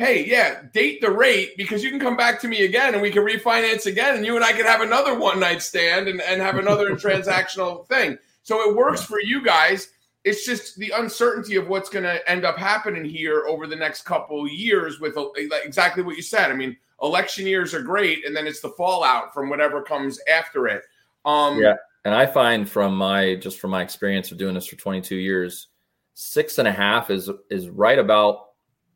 hey, 0.00 0.24
yeah, 0.24 0.62
date 0.72 0.98
the 1.02 1.10
rate 1.10 1.50
because 1.58 1.84
you 1.84 1.90
can 1.90 2.00
come 2.00 2.16
back 2.16 2.40
to 2.40 2.48
me 2.48 2.64
again 2.64 2.94
and 2.94 3.02
we 3.02 3.10
can 3.10 3.22
refinance 3.22 3.84
again 3.84 4.16
and 4.16 4.24
you 4.24 4.34
and 4.34 4.42
I 4.42 4.52
can 4.52 4.64
have 4.64 4.80
another 4.80 5.18
one 5.18 5.38
night 5.38 5.60
stand 5.60 6.08
and, 6.08 6.22
and 6.22 6.40
have 6.40 6.56
another 6.56 6.90
transactional 6.96 7.86
thing. 7.86 8.16
So 8.42 8.68
it 8.68 8.74
works 8.74 9.02
for 9.02 9.20
you 9.20 9.44
guys. 9.44 9.88
It's 10.24 10.46
just 10.46 10.76
the 10.76 10.92
uncertainty 10.96 11.56
of 11.56 11.68
what's 11.68 11.90
going 11.90 12.04
to 12.04 12.26
end 12.30 12.46
up 12.46 12.56
happening 12.56 13.04
here 13.04 13.44
over 13.46 13.66
the 13.66 13.76
next 13.76 14.02
couple 14.02 14.48
years 14.48 15.00
with 15.00 15.18
exactly 15.36 16.02
what 16.02 16.16
you 16.16 16.22
said. 16.22 16.50
I 16.50 16.54
mean, 16.54 16.76
election 17.02 17.46
years 17.46 17.72
are 17.74 17.82
great, 17.82 18.26
and 18.26 18.36
then 18.36 18.46
it's 18.46 18.60
the 18.60 18.70
fallout 18.70 19.32
from 19.32 19.48
whatever 19.48 19.82
comes 19.82 20.18
after 20.32 20.66
it. 20.68 20.82
Um, 21.24 21.58
yeah, 21.58 21.74
and 22.04 22.14
I 22.14 22.26
find 22.26 22.68
from 22.68 22.96
my 22.96 23.34
just 23.36 23.60
from 23.60 23.70
my 23.70 23.82
experience 23.82 24.30
of 24.30 24.38
doing 24.38 24.54
this 24.54 24.66
for 24.66 24.76
22 24.76 25.16
years, 25.16 25.68
six 26.14 26.58
and 26.58 26.68
a 26.68 26.72
half 26.72 27.10
is 27.10 27.30
is 27.50 27.68
right 27.68 27.98
about 27.98 28.48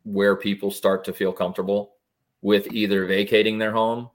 where 0.03 0.35
people 0.35 0.69
start 0.71 1.03
to 1.05 1.13
feel 1.13 1.33
comfortable 1.33 1.95
with 2.41 2.71
either 2.71 3.05
vacating 3.05 3.57
their 3.57 3.71
home 3.71 4.09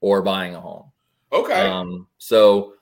or 0.00 0.22
buying 0.22 0.54
a 0.54 0.60
home. 0.60 0.90
Okay. 1.32 1.66
Um, 1.68 2.06
so 2.18 2.74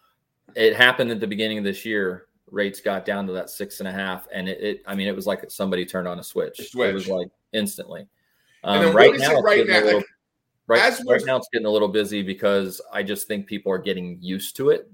it 0.54 0.74
happened 0.74 1.10
at 1.10 1.20
the 1.20 1.26
beginning 1.26 1.58
of 1.58 1.64
this 1.64 1.84
year. 1.84 2.26
Rates 2.50 2.80
got 2.80 3.04
down 3.04 3.26
to 3.26 3.32
that 3.32 3.50
six 3.50 3.80
and 3.80 3.88
a 3.88 3.92
half, 3.92 4.28
and 4.32 4.48
it, 4.48 4.60
it 4.62 4.82
I 4.86 4.94
mean, 4.94 5.08
it 5.08 5.16
was 5.16 5.26
like 5.26 5.50
somebody 5.50 5.84
turned 5.84 6.06
on 6.06 6.20
a 6.20 6.22
switch. 6.22 6.70
Switch. 6.70 6.90
It 6.90 6.94
was 6.94 7.08
like 7.08 7.28
instantly. 7.52 8.06
Um, 8.62 8.94
right 8.94 9.18
now, 9.18 9.40
right 9.40 9.66
now? 9.66 9.80
little- 9.80 9.98
Like, 9.98 10.06
right, 10.80 11.00
right 11.06 11.22
now, 11.24 11.36
it's 11.36 11.48
getting 11.52 11.66
a 11.66 11.70
little 11.70 11.88
busy 11.88 12.22
because 12.22 12.80
I 12.92 13.02
just 13.02 13.28
think 13.28 13.46
people 13.46 13.70
are 13.72 13.78
getting 13.78 14.18
used 14.20 14.56
to 14.56 14.70
it. 14.70 14.90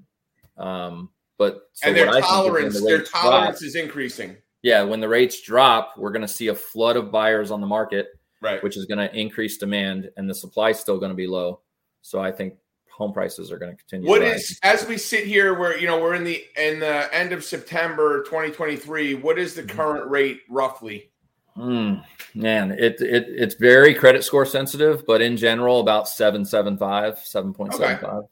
Um, 0.58 1.10
but 1.38 1.68
so 1.72 1.88
and 1.88 1.96
their 1.96 2.06
what 2.06 2.16
I 2.16 2.20
think 2.20 2.30
tolerance, 2.30 2.80
the 2.80 2.86
their 2.86 3.02
tolerance 3.02 3.62
is 3.62 3.74
increasing. 3.74 4.36
Yeah, 4.62 4.82
when 4.82 5.00
the 5.00 5.08
rates 5.08 5.40
drop, 5.42 5.94
we're 5.96 6.12
going 6.12 6.22
to 6.22 6.28
see 6.28 6.48
a 6.48 6.54
flood 6.54 6.96
of 6.96 7.10
buyers 7.10 7.50
on 7.50 7.60
the 7.60 7.66
market, 7.66 8.08
Right. 8.40 8.62
which 8.62 8.76
is 8.76 8.86
going 8.86 8.98
to 8.98 9.14
increase 9.16 9.58
demand, 9.58 10.10
and 10.16 10.28
the 10.28 10.34
supply 10.34 10.70
is 10.70 10.78
still 10.78 10.98
going 10.98 11.10
to 11.10 11.16
be 11.16 11.26
low. 11.26 11.60
So 12.00 12.20
I 12.20 12.32
think 12.32 12.54
home 12.90 13.12
prices 13.12 13.50
are 13.52 13.58
going 13.58 13.70
to 13.72 13.76
continue. 13.76 14.08
What 14.08 14.18
to 14.20 14.26
is 14.26 14.58
as 14.62 14.86
we 14.86 14.98
sit 14.98 15.24
here, 15.26 15.54
where 15.58 15.78
you 15.78 15.86
know 15.86 16.00
we're 16.00 16.14
in 16.14 16.24
the 16.24 16.44
in 16.56 16.80
the 16.80 17.12
end 17.14 17.32
of 17.32 17.44
September 17.44 18.22
2023. 18.24 19.14
What 19.14 19.38
is 19.38 19.54
the 19.54 19.62
Mhm. 19.62 19.68
current 19.70 20.10
rate 20.10 20.40
roughly? 20.48 21.10
Mm, 21.56 22.02
man, 22.34 22.72
it, 22.72 23.00
it 23.00 23.26
it's 23.28 23.54
very 23.56 23.94
credit 23.94 24.24
score 24.24 24.46
sensitive, 24.46 25.04
but 25.06 25.20
in 25.20 25.36
general, 25.36 25.80
about 25.80 26.08
775, 26.08 27.18
7.75. 27.18 28.24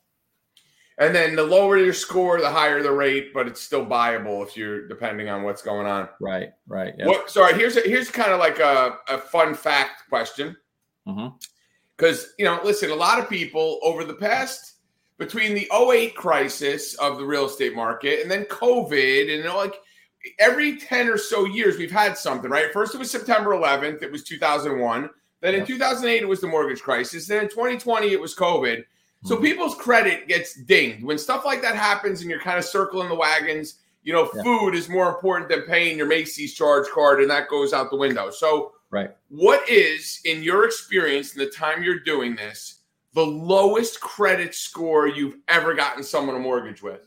And 1.00 1.14
then 1.14 1.34
the 1.34 1.42
lower 1.42 1.78
your 1.78 1.94
score, 1.94 2.40
the 2.40 2.50
higher 2.50 2.82
the 2.82 2.92
rate, 2.92 3.32
but 3.32 3.48
it's 3.48 3.62
still 3.62 3.86
buyable 3.86 4.46
if 4.46 4.54
you're 4.54 4.86
depending 4.86 5.30
on 5.30 5.42
what's 5.42 5.62
going 5.62 5.86
on. 5.86 6.10
Right, 6.20 6.50
right. 6.68 6.92
Yeah. 6.98 7.06
What? 7.06 7.30
Sorry, 7.30 7.54
here's 7.54 7.78
a, 7.78 7.80
here's 7.80 8.10
kind 8.10 8.32
of 8.32 8.38
like 8.38 8.58
a, 8.58 8.98
a 9.08 9.16
fun 9.16 9.54
fact 9.54 10.02
question. 10.10 10.54
Mm-hmm. 11.08 11.28
Because 11.96 12.34
you 12.38 12.44
know, 12.44 12.60
listen, 12.62 12.90
a 12.90 12.94
lot 12.94 13.18
of 13.18 13.30
people 13.30 13.80
over 13.82 14.04
the 14.04 14.14
past 14.14 14.74
between 15.16 15.54
the 15.54 15.68
08 15.74 16.14
crisis 16.14 16.94
of 16.96 17.16
the 17.16 17.24
real 17.24 17.46
estate 17.46 17.74
market 17.74 18.20
and 18.20 18.30
then 18.30 18.44
COVID, 18.44 19.20
and 19.22 19.30
you 19.30 19.44
know, 19.44 19.56
like 19.56 19.76
every 20.38 20.76
10 20.76 21.08
or 21.08 21.16
so 21.16 21.46
years, 21.46 21.78
we've 21.78 21.90
had 21.90 22.16
something, 22.16 22.50
right? 22.50 22.72
First, 22.74 22.94
it 22.94 22.98
was 22.98 23.10
September 23.10 23.50
11th, 23.50 24.02
it 24.02 24.12
was 24.12 24.22
2001. 24.24 25.08
Then 25.40 25.54
in 25.54 25.64
2008, 25.64 26.22
it 26.22 26.26
was 26.26 26.42
the 26.42 26.46
mortgage 26.46 26.82
crisis. 26.82 27.26
Then 27.26 27.44
in 27.44 27.48
2020, 27.48 28.08
it 28.08 28.20
was 28.20 28.34
COVID. 28.34 28.82
So 29.24 29.36
Mhm. 29.36 29.42
people's 29.42 29.74
credit 29.74 30.28
gets 30.28 30.54
dinged 30.54 31.04
when 31.04 31.18
stuff 31.18 31.44
like 31.44 31.60
that 31.62 31.76
happens, 31.76 32.20
and 32.22 32.30
you're 32.30 32.40
kind 32.40 32.58
of 32.58 32.64
circling 32.64 33.08
the 33.08 33.14
wagons. 33.14 33.80
You 34.02 34.14
know, 34.14 34.30
Yeah. 34.34 34.42
food 34.42 34.74
is 34.74 34.88
more 34.88 35.08
important 35.08 35.50
than 35.50 35.62
paying 35.62 35.98
your 35.98 36.06
Macy's 36.06 36.54
charge 36.54 36.88
card, 36.88 37.20
and 37.20 37.30
that 37.30 37.48
goes 37.48 37.72
out 37.74 37.90
the 37.90 37.96
window. 37.96 38.30
So, 38.30 38.74
Right. 38.90 39.14
what 39.28 39.68
is, 39.68 40.20
in 40.24 40.42
your 40.42 40.64
experience, 40.64 41.34
in 41.34 41.38
the 41.38 41.50
time 41.50 41.82
you're 41.82 42.00
doing 42.00 42.34
this, 42.34 42.80
the 43.12 43.26
lowest 43.26 44.00
credit 44.00 44.54
score 44.54 45.06
you've 45.06 45.36
ever 45.48 45.74
gotten 45.74 46.02
someone 46.02 46.34
a 46.36 46.38
mortgage 46.38 46.82
with? 46.82 47.06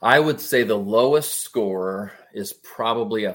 I 0.00 0.18
would 0.20 0.40
say 0.40 0.62
the 0.62 0.78
lowest 0.78 1.42
score 1.42 2.12
is 2.32 2.52
probably 2.52 3.24
a 3.24 3.34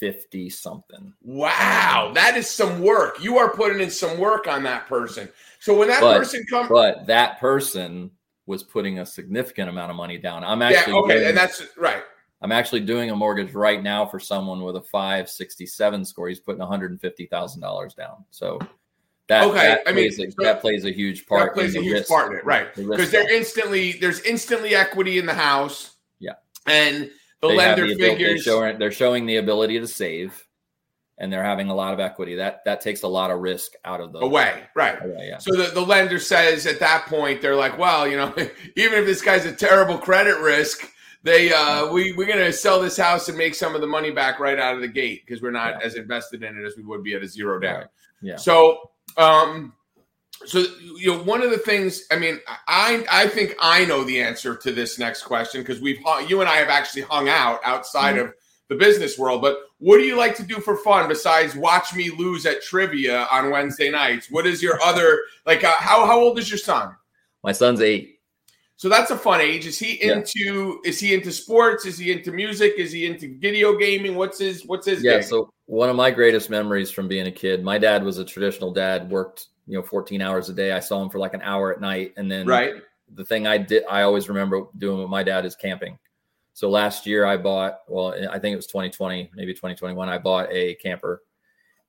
550 0.00 0.50
something. 0.50 1.12
Wow, 1.22 2.06
um, 2.08 2.14
that 2.14 2.36
is 2.36 2.48
some 2.48 2.80
work. 2.80 3.22
You 3.22 3.38
are 3.38 3.50
putting 3.50 3.80
in 3.80 3.90
some 3.90 4.18
work 4.18 4.46
on 4.46 4.62
that 4.64 4.86
person. 4.86 5.28
So 5.60 5.76
when 5.76 5.88
that 5.88 6.00
But- 6.00 6.18
person 6.18 6.44
comes, 6.50 6.68
But 6.68 7.06
that 7.06 7.38
person 7.40 8.10
was 8.46 8.62
putting 8.62 8.98
a 9.00 9.06
significant 9.06 9.68
amount 9.68 9.90
of 9.90 9.96
money 9.96 10.16
down. 10.18 10.42
I'm 10.44 10.60
yeah, 10.62 10.68
actually 10.68 10.94
okay, 10.94 11.14
doing- 11.16 11.26
and 11.28 11.36
that's 11.36 11.62
right. 11.76 12.02
I'm 12.40 12.52
actually 12.52 12.80
doing 12.80 13.10
a 13.10 13.16
mortgage 13.16 13.52
right 13.52 13.82
now 13.82 14.06
for 14.06 14.20
someone 14.20 14.62
with 14.62 14.76
a 14.76 14.80
567 14.80 16.04
score. 16.04 16.28
He's 16.28 16.38
putting 16.38 16.60
$150,000 16.62 17.94
down. 17.94 18.24
So 18.30 18.60
that, 19.26 19.44
Okay, 19.44 19.56
that, 19.56 19.80
I 19.86 19.92
mean, 19.92 20.08
plays, 20.14 20.34
a, 20.38 20.42
that 20.44 20.60
plays 20.60 20.84
a 20.84 20.92
huge 20.92 21.26
part. 21.26 21.50
That 21.50 21.54
plays 21.60 21.74
a 21.74 21.78
in 21.78 21.82
the 21.84 21.88
huge 21.90 21.98
risk- 21.98 22.08
part 22.08 22.32
in 22.32 22.38
it, 22.38 22.44
right? 22.44 22.72
the 22.74 22.84
Because 22.84 23.10
they're 23.10 23.30
instantly 23.30 23.92
there's 23.94 24.20
instantly 24.20 24.74
equity 24.76 25.18
in 25.18 25.26
the 25.26 25.34
house. 25.34 25.96
Yeah. 26.20 26.34
and 26.66 27.10
the 27.40 27.48
They 27.48 27.56
lender 27.56 27.86
the 27.86 27.94
ability- 27.94 28.14
figures. 28.24 28.44
They're 28.44 28.52
showing, 28.54 28.78
they're 28.78 28.92
showing 28.92 29.26
the 29.26 29.36
ability 29.36 29.78
to 29.80 29.86
save 29.86 30.44
and 31.18 31.32
they're 31.32 31.42
having 31.44 31.68
a 31.68 31.74
lot 31.74 31.92
of 31.94 32.00
equity. 32.00 32.36
That 32.36 32.64
that 32.64 32.80
takes 32.80 33.02
a 33.02 33.08
lot 33.08 33.30
of 33.30 33.40
risk 33.40 33.72
out 33.84 34.00
of 34.00 34.12
the 34.12 34.20
away, 34.20 34.62
right? 34.74 35.02
Away, 35.04 35.28
yeah. 35.30 35.38
So 35.38 35.56
the, 35.56 35.70
the 35.74 35.80
lender 35.80 36.18
says 36.20 36.66
at 36.66 36.78
that 36.80 37.06
point, 37.06 37.40
they're 37.42 37.56
like, 37.56 37.76
well, 37.78 38.06
you 38.06 38.16
know, 38.16 38.32
even 38.76 38.98
if 38.98 39.06
this 39.06 39.20
guy's 39.22 39.44
a 39.44 39.52
terrible 39.52 39.98
credit 39.98 40.38
risk, 40.40 40.88
they 41.24 41.52
uh 41.52 41.90
we 41.92 42.12
we're 42.12 42.28
gonna 42.28 42.52
sell 42.52 42.80
this 42.80 42.96
house 42.96 43.28
and 43.28 43.36
make 43.36 43.54
some 43.56 43.74
of 43.74 43.80
the 43.80 43.86
money 43.88 44.12
back 44.12 44.38
right 44.38 44.58
out 44.60 44.76
of 44.76 44.80
the 44.80 44.86
gate 44.88 45.22
because 45.26 45.42
we're 45.42 45.50
not 45.50 45.74
Yeah. 45.80 45.86
as 45.86 45.94
invested 45.96 46.44
in 46.44 46.56
it 46.56 46.64
as 46.64 46.76
we 46.76 46.84
would 46.84 47.02
be 47.02 47.14
at 47.14 47.22
a 47.22 47.26
zero 47.26 47.58
down. 47.58 47.78
Right. 47.78 47.86
Yeah. 48.22 48.36
So 48.36 48.90
um 49.16 49.72
so 50.46 50.60
you 50.96 51.12
know 51.12 51.22
one 51.22 51.42
of 51.42 51.50
the 51.50 51.58
things 51.58 52.02
I 52.10 52.16
mean 52.18 52.40
I 52.66 53.04
I 53.10 53.26
think 53.28 53.54
I 53.60 53.84
know 53.84 54.04
the 54.04 54.20
answer 54.20 54.54
to 54.56 54.72
this 54.72 54.98
next 54.98 55.22
question 55.24 55.60
because 55.62 55.80
we've 55.80 55.98
hung- 56.04 56.28
you 56.28 56.40
and 56.40 56.48
I 56.48 56.56
have 56.56 56.68
actually 56.68 57.02
hung 57.02 57.28
out 57.28 57.60
outside 57.64 58.16
Mhm. 58.16 58.24
of 58.26 58.34
the 58.68 58.74
business 58.76 59.18
world 59.18 59.40
but 59.42 59.58
what 59.78 59.96
do 59.98 60.04
you 60.04 60.16
like 60.16 60.36
to 60.36 60.42
do 60.42 60.56
for 60.56 60.76
fun 60.76 61.08
besides 61.08 61.54
watch 61.56 61.94
me 61.94 62.10
lose 62.10 62.44
at 62.46 62.62
trivia 62.62 63.26
on 63.32 63.50
Wednesday 63.50 63.90
nights 63.90 64.30
what 64.30 64.46
is 64.46 64.62
your 64.62 64.80
other 64.82 65.18
like 65.46 65.64
uh, 65.64 65.72
how 65.78 66.04
how 66.06 66.18
old 66.20 66.38
is 66.38 66.50
your 66.50 66.58
son 66.58 66.94
My 67.42 67.52
son's 67.52 67.80
eight. 67.80 68.20
so 68.76 68.88
that's 68.88 69.10
a 69.10 69.16
fun 69.16 69.40
age 69.40 69.66
is 69.66 69.78
he 69.78 69.98
Yeah. 70.04 70.12
into 70.18 70.80
is 70.84 71.00
he 71.00 71.14
into 71.14 71.32
sports 71.32 71.86
is 71.86 71.98
he 71.98 72.12
into 72.12 72.30
music 72.30 72.74
is 72.76 72.92
he 72.92 73.06
into 73.06 73.36
video 73.38 73.76
gaming 73.76 74.14
what's 74.16 74.38
his 74.38 74.64
what's 74.66 74.86
his 74.86 75.02
Yeah. 75.02 75.16
gig? 75.16 75.24
So 75.24 75.52
one 75.68 75.90
of 75.90 75.96
my 75.96 76.10
greatest 76.10 76.48
memories 76.48 76.90
from 76.90 77.08
being 77.08 77.26
a 77.26 77.30
kid, 77.30 77.62
my 77.62 77.76
dad 77.76 78.02
was 78.02 78.16
a 78.16 78.24
traditional 78.24 78.72
dad, 78.72 79.10
worked, 79.10 79.48
you 79.66 79.74
know, 79.76 79.82
14 79.82 80.22
hours 80.22 80.48
a 80.48 80.54
day. 80.54 80.72
I 80.72 80.80
saw 80.80 81.02
him 81.02 81.10
for 81.10 81.18
like 81.18 81.34
an 81.34 81.42
hour 81.42 81.72
at 81.72 81.80
night. 81.80 82.14
And 82.16 82.30
then 82.30 82.46
right 82.46 82.74
the 83.14 83.24
thing 83.24 83.46
I 83.46 83.58
did, 83.58 83.84
I 83.88 84.02
always 84.02 84.28
remember 84.28 84.66
doing 84.78 85.00
with 85.00 85.10
my 85.10 85.22
dad 85.22 85.44
is 85.44 85.54
camping. 85.54 85.98
So 86.54 86.68
last 86.68 87.06
year 87.06 87.24
I 87.24 87.36
bought, 87.36 87.80
well, 87.86 88.14
I 88.30 88.38
think 88.38 88.52
it 88.54 88.56
was 88.56 88.66
2020, 88.66 89.30
maybe 89.34 89.52
2021. 89.52 90.08
I 90.08 90.18
bought 90.18 90.50
a 90.50 90.74
camper, 90.76 91.22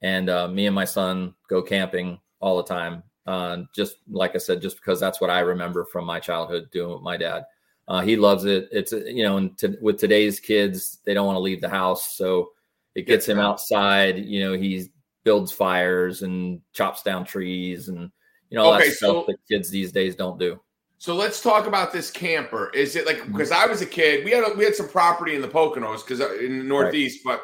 and 0.02 0.30
uh, 0.30 0.48
me 0.48 0.68
and 0.68 0.76
my 0.76 0.86
son 0.86 1.34
go 1.48 1.62
camping 1.62 2.20
all 2.40 2.58
the 2.58 2.64
time. 2.64 3.04
Uh, 3.26 3.60
just 3.76 3.98
like 4.10 4.36
I 4.36 4.40
said, 4.40 4.62
just 4.62 4.78
because 4.78 5.00
that's 5.00 5.22
what 5.22 5.30
I 5.30 5.40
remember 5.40 5.86
from 5.86 6.06
my 6.06 6.20
childhood 6.20 6.70
doing 6.72 6.92
with 6.92 7.02
my 7.02 7.18
dad. 7.18 7.46
Uh, 7.88 8.02
he 8.02 8.16
loves 8.16 8.46
it. 8.46 8.70
It's 8.72 8.92
you 8.92 9.24
know, 9.24 9.38
and 9.38 9.58
to, 9.58 9.78
with 9.82 9.98
today's 9.98 10.40
kids, 10.40 11.00
they 11.06 11.14
don't 11.14 11.26
want 11.26 11.36
to 11.36 11.42
leave 11.42 11.62
the 11.62 11.70
house, 11.70 12.16
so 12.16 12.52
it 12.96 13.08
gets 13.08 13.28
him 13.28 13.40
outside. 13.40 14.18
You 14.18 14.42
know, 14.42 14.54
he 14.54 14.86
builds 15.24 15.52
fires 15.52 16.22
and 16.22 16.62
chops 16.74 17.04
down 17.04 17.26
trees, 17.26 17.88
and 17.90 18.10
you 18.50 18.58
know 18.58 18.66
all 18.66 18.74
Okay, 18.76 18.90
that 18.90 18.96
stuff 18.96 19.10
so- 19.10 19.26
that 19.28 19.38
kids 19.50 19.70
these 19.70 19.92
days 19.92 20.16
don't 20.16 20.40
do. 20.40 20.60
So 21.02 21.16
let's 21.16 21.42
talk 21.42 21.66
about 21.66 21.94
this 21.94 22.12
camper. 22.12 22.72
Is 22.74 22.98
it 22.98 23.06
like 23.06 23.20
Mm-hmm. 23.20 23.32
because 23.32 23.52
I 23.52 23.66
was 23.68 23.82
a 23.82 23.86
kid, 23.86 24.26
we 24.26 24.32
had 24.32 24.44
a, 24.44 24.54
we 24.56 24.66
had 24.66 24.76
some 24.76 24.90
property 24.90 25.34
in 25.34 25.42
the 25.42 25.48
Poconos 25.48 26.06
because 26.06 26.20
in 26.42 26.58
the 26.58 26.64
Northeast, 26.66 27.22
but 27.24 27.42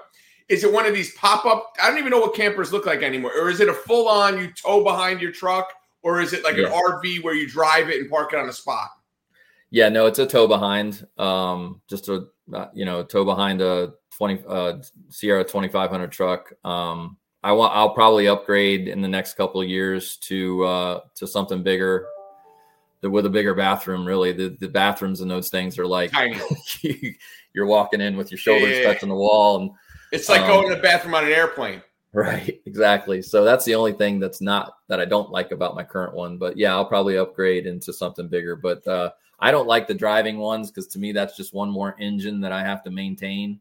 is 0.50 0.66
it 0.66 0.74
one 0.74 0.86
of 0.86 0.94
these 0.94 1.14
pop 1.16 1.46
up? 1.46 1.72
I 1.82 1.88
don't 1.90 1.98
even 1.98 2.12
know 2.12 2.20
what 2.20 2.36
campers 2.36 2.74
look 2.74 2.86
like 2.86 3.02
anymore. 3.02 3.32
Or 3.40 3.50
is 3.50 3.62
it 3.62 3.70
a 3.70 3.74
full 3.74 4.10
on 4.10 4.38
you 4.38 4.52
tow 4.52 4.84
behind 4.84 5.22
your 5.22 5.32
truck, 5.32 5.72
or 6.04 6.20
is 6.20 6.34
it 6.34 6.44
like 6.44 6.58
Yeah. 6.58 6.66
an 6.66 6.74
RV 6.74 7.24
where 7.24 7.34
you 7.34 7.48
drive 7.48 7.90
it 7.90 8.02
and 8.02 8.10
park 8.10 8.34
it 8.34 8.40
on 8.40 8.50
a 8.50 8.54
spot? 8.54 8.90
Yeah, 9.72 9.88
no, 9.88 10.06
it's 10.06 10.20
a 10.20 10.28
tow 10.28 10.48
behind. 10.48 11.08
Um, 11.18 11.82
just 11.90 12.10
a 12.10 12.26
uh, 12.54 12.68
you 12.74 12.84
know 12.84 13.04
tow 13.04 13.24
behind 13.24 13.62
a 13.62 13.94
twenty 14.18 14.42
uh, 14.48 14.78
Sierra 15.10 15.44
twenty 15.44 15.68
five 15.68 15.90
hundred 15.90 16.12
truck. 16.12 16.54
Um, 16.64 17.18
I 17.44 17.52
want 17.52 17.76
I'll 17.76 17.94
probably 17.94 18.28
upgrade 18.28 18.88
in 18.88 19.02
the 19.02 19.08
next 19.08 19.36
couple 19.36 19.62
of 19.62 19.68
years 19.70 20.18
to 20.18 20.64
uh, 20.66 21.00
to 21.16 21.28
something 21.28 21.62
bigger, 21.64 22.08
with 23.04 23.26
a 23.26 23.30
bigger 23.30 23.54
bathroom. 23.54 24.06
Really, 24.06 24.32
the 24.32 24.58
the 24.60 24.68
bathrooms 24.68 25.22
and 25.22 25.30
those 25.30 25.50
things 25.50 25.78
are 25.78 25.86
like 25.88 26.12
you're 27.54 27.66
walking 27.66 28.02
in 28.02 28.18
with 28.18 28.32
your 28.32 28.38
shoulders 28.38 28.78
Yeah. 28.78 28.84
touching 28.94 29.10
the 29.10 29.16
wall, 29.16 29.58
and 29.62 29.72
It's 30.12 30.30
like 30.30 30.42
Um, 30.42 30.48
going 30.48 30.70
to 30.70 30.76
the 30.76 30.82
bathroom 30.82 31.16
on 31.16 31.26
an 31.26 31.32
airplane. 31.32 31.82
right, 32.14 32.60
exactly. 32.66 33.22
So 33.22 33.44
that's 33.44 33.66
the 33.66 33.76
only 33.76 33.94
thing 33.94 34.20
that's 34.20 34.42
not 34.42 34.74
that 34.88 35.00
I 35.00 35.06
don't 35.06 35.30
like 35.32 35.52
about 35.52 35.76
my 35.76 35.84
current 35.84 36.14
one. 36.16 36.38
But 36.38 36.58
yeah, 36.58 36.74
I'll 36.74 36.86
probably 36.86 37.18
upgrade 37.18 37.68
into 37.68 37.94
something 37.94 38.28
bigger. 38.28 38.56
But 38.56 38.86
uh, 38.88 39.12
I 39.40 39.52
don't 39.52 39.68
like 39.68 39.88
the 39.88 39.94
driving 39.94 40.38
ones 40.40 40.72
because 40.72 40.88
to 40.88 41.00
me 41.00 41.12
that's 41.12 41.38
just 41.38 41.54
one 41.54 41.70
more 41.70 41.96
engine 42.00 42.40
that 42.42 42.52
I 42.52 42.62
have 42.64 42.84
to 42.86 42.92
maintain. 42.92 43.60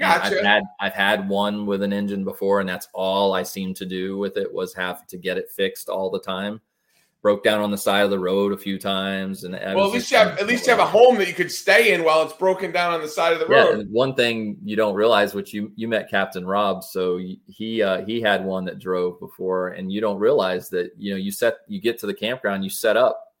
Gotcha. 0.00 0.38
I've 0.38 0.44
had 0.44 0.62
I've 0.80 0.92
had 0.94 1.28
one 1.28 1.66
with 1.66 1.82
an 1.82 1.92
engine 1.92 2.24
before, 2.24 2.60
and 2.60 2.68
that's 2.68 2.88
all 2.94 3.34
I 3.34 3.42
seemed 3.42 3.76
to 3.76 3.86
do 3.86 4.16
with 4.18 4.36
it 4.36 4.52
was 4.52 4.74
have 4.74 5.06
to 5.08 5.16
get 5.18 5.36
it 5.38 5.50
fixed 5.50 5.88
all 5.88 6.10
the 6.10 6.20
time. 6.20 6.60
Broke 7.22 7.44
down 7.44 7.60
on 7.60 7.70
the 7.70 7.76
side 7.76 8.02
of 8.02 8.10
the 8.10 8.18
road 8.18 8.54
a 8.54 8.56
few 8.56 8.78
times, 8.78 9.44
and 9.44 9.52
Well, 9.52 9.88
at 9.88 9.92
least 9.92 10.10
you 10.10 10.16
have 10.16 10.38
at 10.38 10.46
least 10.46 10.64
you 10.64 10.70
have 10.70 10.80
a 10.80 10.86
home 10.86 11.18
that 11.18 11.28
you 11.28 11.34
could 11.34 11.52
stay 11.52 11.92
in 11.92 12.02
while 12.02 12.22
it's 12.22 12.32
broken 12.32 12.72
down 12.72 12.94
on 12.94 13.02
the 13.02 13.08
side 13.08 13.34
of 13.34 13.40
the 13.40 13.46
road. 13.46 13.78
and 13.78 13.92
one 13.92 14.14
thing 14.14 14.56
you 14.64 14.74
don't 14.74 14.94
realize, 14.94 15.34
which 15.34 15.52
you 15.52 15.70
you 15.76 15.86
met 15.86 16.08
Captain 16.10 16.46
Rob, 16.46 16.82
so 16.82 17.20
he 17.46 17.82
uh, 17.82 18.02
he 18.06 18.22
had 18.22 18.42
one 18.42 18.64
that 18.64 18.78
drove 18.78 19.20
before, 19.20 19.68
and 19.68 19.92
you 19.92 20.00
don't 20.00 20.18
realize 20.18 20.70
that 20.70 20.92
you 20.96 21.10
know 21.12 21.18
you 21.18 21.30
set 21.30 21.58
you 21.68 21.78
get 21.78 21.98
to 21.98 22.06
the 22.06 22.14
campground, 22.14 22.64
you 22.64 22.70
set 22.70 22.96
up. 22.96 23.34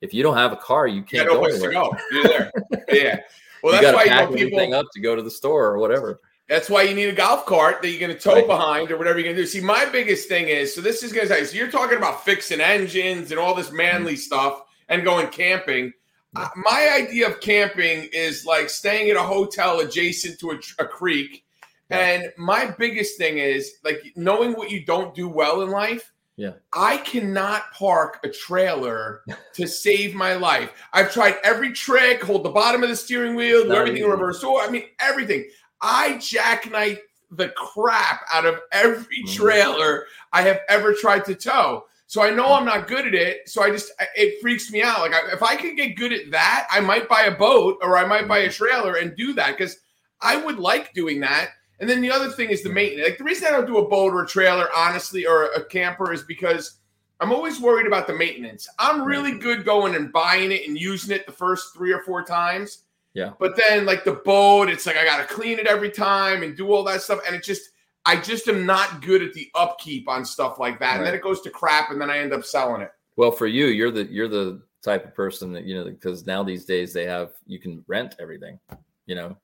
If 0.00 0.14
you 0.14 0.22
don't 0.22 0.36
have 0.36 0.52
a 0.52 0.56
car, 0.56 0.86
you 0.86 0.96
You 0.96 1.02
can't 1.02 1.26
no 1.28 1.34
go 1.40 1.44
anywhere. 1.44 1.72
go. 1.72 1.94
You're 2.10 2.22
there. 2.24 2.52
yeah. 2.92 3.20
Well, 3.62 3.74
you 3.74 3.80
that's 3.82 3.94
why 3.96 4.04
to 4.04 4.08
you 4.10 4.16
pack 4.16 4.30
know 4.30 4.36
people. 4.36 4.74
up 4.74 4.86
to 4.94 5.00
go 5.00 5.16
to 5.16 5.22
the 5.22 5.30
store 5.30 5.66
or 5.66 5.78
whatever. 5.78 6.20
That's 6.48 6.70
why 6.70 6.82
you 6.82 6.94
need 6.94 7.08
a 7.10 7.12
golf 7.12 7.44
cart 7.44 7.82
that 7.82 7.90
you're 7.90 8.00
going 8.00 8.12
to 8.12 8.18
tow 8.18 8.34
Right. 8.36 8.46
behind 8.46 8.90
or 8.90 8.96
whatever 8.96 9.18
you're 9.18 9.24
going 9.24 9.36
to 9.36 9.42
do. 9.42 9.46
See, 9.46 9.60
my 9.60 9.84
biggest 9.84 10.28
thing 10.28 10.48
is 10.48 10.74
so 10.74 10.80
this 10.80 11.02
is 11.02 11.12
going 11.12 11.28
to 11.28 11.34
say, 11.34 11.44
so 11.44 11.56
you're 11.56 11.70
talking 11.70 11.98
about 11.98 12.24
fixing 12.24 12.60
engines 12.60 13.30
and 13.30 13.38
all 13.38 13.54
this 13.54 13.70
manly 13.70 14.12
Mm-hmm. 14.14 14.20
stuff 14.20 14.62
and 14.88 15.04
going 15.04 15.26
camping. 15.28 15.92
Uh, 16.36 16.48
my 16.56 16.88
idea 16.94 17.26
of 17.28 17.40
camping 17.40 18.08
is 18.12 18.44
like 18.46 18.70
staying 18.70 19.10
at 19.10 19.16
a 19.16 19.22
hotel 19.22 19.80
adjacent 19.80 20.38
to 20.40 20.52
a, 20.52 20.58
a 20.82 20.86
creek. 20.86 21.44
Yeah. 21.90 21.98
And 21.98 22.32
my 22.38 22.74
biggest 22.78 23.16
thing 23.18 23.38
is 23.38 23.74
like 23.84 24.00
knowing 24.16 24.52
what 24.52 24.70
you 24.70 24.84
don't 24.84 25.14
do 25.14 25.28
well 25.28 25.62
in 25.62 25.70
life. 25.70 26.12
Yeah. 26.38 26.52
I 26.72 26.98
cannot 26.98 27.72
park 27.72 28.20
a 28.22 28.28
trailer 28.28 29.22
to 29.54 29.66
save 29.66 30.14
my 30.14 30.34
life. 30.34 30.70
I've 30.92 31.12
tried 31.12 31.34
every 31.42 31.72
trick, 31.72 32.22
hold 32.22 32.44
the 32.44 32.50
bottom 32.50 32.84
of 32.84 32.88
the 32.88 32.94
steering 32.96 33.34
wheel, 33.34 33.64
do 33.64 33.72
everything 33.72 34.04
in 34.04 34.08
reverse. 34.08 34.40
So 34.40 34.60
I 34.60 34.70
mean 34.70 34.84
everything. 35.00 35.44
I 35.82 36.16
jackknife 36.18 37.00
the 37.32 37.48
crap 37.50 38.22
out 38.32 38.46
of 38.46 38.60
every 38.72 39.24
Mhm. 39.24 39.34
trailer 39.34 40.06
I 40.32 40.42
have 40.42 40.60
ever 40.68 40.94
tried 40.94 41.24
to 41.26 41.34
tow. 41.34 41.86
So 42.06 42.22
I 42.22 42.30
know 42.30 42.54
I'm 42.54 42.64
not 42.64 42.86
good 42.86 43.04
at 43.06 43.14
it. 43.14 43.48
So 43.48 43.60
I 43.62 43.70
just 43.70 43.90
it 44.14 44.40
freaks 44.40 44.70
me 44.70 44.80
out. 44.80 45.00
Like 45.00 45.14
I, 45.14 45.32
if 45.32 45.42
I 45.42 45.56
could 45.56 45.76
get 45.76 45.96
good 45.96 46.12
at 46.12 46.30
that, 46.30 46.68
I 46.70 46.78
might 46.80 47.08
buy 47.08 47.22
a 47.22 47.34
boat 47.36 47.78
or 47.82 47.98
I 47.98 48.06
might 48.06 48.28
buy 48.28 48.38
a 48.38 48.50
trailer 48.50 48.94
and 48.94 49.16
do 49.16 49.32
that 49.34 49.58
because 49.58 49.78
I 50.20 50.36
would 50.36 50.58
like 50.60 50.94
doing 50.94 51.18
that. 51.20 51.48
And 51.80 51.88
then 51.88 52.00
the 52.00 52.10
other 52.10 52.30
thing 52.30 52.50
is 52.50 52.62
the 52.62 52.72
maintenance. 52.72 53.08
Like 53.08 53.18
the 53.18 53.24
reason 53.24 53.48
I 53.48 53.52
don't 53.52 53.66
do 53.66 53.78
a 53.78 53.88
boat 53.88 54.12
or 54.12 54.24
a 54.24 54.26
trailer, 54.26 54.68
honestly, 54.74 55.26
or 55.26 55.44
a 55.46 55.64
camper 55.64 56.12
is 56.12 56.24
because 56.24 56.78
I'm 57.20 57.32
always 57.32 57.60
worried 57.60 57.86
about 57.86 58.06
the 58.06 58.14
maintenance. 58.14 58.68
I'm 58.78 59.02
really 59.02 59.38
good 59.38 59.64
going 59.64 59.94
and 59.94 60.12
buying 60.12 60.52
it 60.52 60.66
and 60.68 60.78
using 60.78 61.14
it 61.14 61.26
the 61.26 61.32
first 61.32 61.74
three 61.74 61.92
or 61.92 62.02
four 62.02 62.24
times. 62.24 62.84
Yeah. 63.14 63.32
But 63.38 63.56
then 63.56 63.86
like 63.86 64.04
the 64.04 64.14
boat, 64.14 64.68
it's 64.68 64.86
like 64.86 64.96
I 64.96 65.04
gotta 65.04 65.24
clean 65.24 65.58
it 65.58 65.66
every 65.66 65.90
time 65.90 66.42
and 66.42 66.56
do 66.56 66.72
all 66.72 66.84
that 66.84 67.02
stuff. 67.02 67.20
And 67.26 67.34
it 67.34 67.42
just 67.42 67.70
I 68.04 68.16
just 68.16 68.48
am 68.48 68.64
not 68.64 69.02
good 69.02 69.22
at 69.22 69.32
the 69.32 69.50
upkeep 69.54 70.08
on 70.08 70.24
stuff 70.24 70.58
like 70.58 70.78
that. 70.80 70.98
And 70.98 71.06
then 71.06 71.14
it 71.14 71.22
goes 71.22 71.40
to 71.42 71.50
crap 71.50 71.90
and 71.90 72.00
then 72.00 72.10
I 72.10 72.18
end 72.18 72.32
up 72.32 72.44
selling 72.44 72.82
it. 72.82 72.92
Well, 73.16 73.32
for 73.32 73.46
you, 73.46 73.66
you're 73.66 73.90
the 73.90 74.04
you're 74.04 74.28
the 74.28 74.62
type 74.82 75.04
of 75.04 75.14
person 75.14 75.52
that 75.52 75.64
you 75.64 75.74
know 75.74 75.84
because 75.84 76.26
now 76.26 76.42
these 76.42 76.64
days 76.64 76.92
they 76.92 77.04
have 77.04 77.32
you 77.46 77.58
can 77.58 77.84
rent 77.88 78.14
everything. 78.20 78.60
You 79.06 79.16
know, 79.16 79.36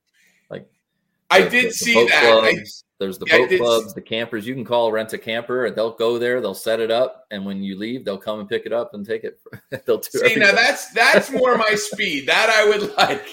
I 1.29 1.47
did 1.47 1.73
see 1.73 1.93
that. 1.93 2.41
I, 2.43 2.63
there's 2.97 3.17
the 3.17 3.25
boat 3.25 3.49
clubs, 3.49 3.93
the 3.93 4.01
campers. 4.01 4.47
You 4.47 4.53
can 4.53 4.63
call 4.63 4.91
rent 4.91 5.11
a 5.11 5.17
camper, 5.17 5.65
and 5.65 5.75
they'll 5.75 5.95
go 5.95 6.17
there, 6.17 6.39
they'll 6.39 6.53
set 6.53 6.79
it 6.79 6.91
up, 6.91 7.25
and 7.29 7.45
when 7.45 7.61
you 7.61 7.77
leave, 7.77 8.05
they'll 8.05 8.17
come 8.17 8.39
and 8.39 8.47
pick 8.47 8.65
it 8.65 8.71
up 8.71 8.93
and 8.93 9.05
take 9.05 9.25
it. 9.25 9.39
they'll 9.85 9.97
do 9.97 10.19
see 10.19 10.35
now 10.35 10.53
that's 10.53 10.91
that's 10.93 11.29
more 11.29 11.57
my 11.57 11.75
speed. 11.75 12.27
That 12.27 12.49
I 12.49 12.69
would 12.69 12.95
like. 12.95 13.27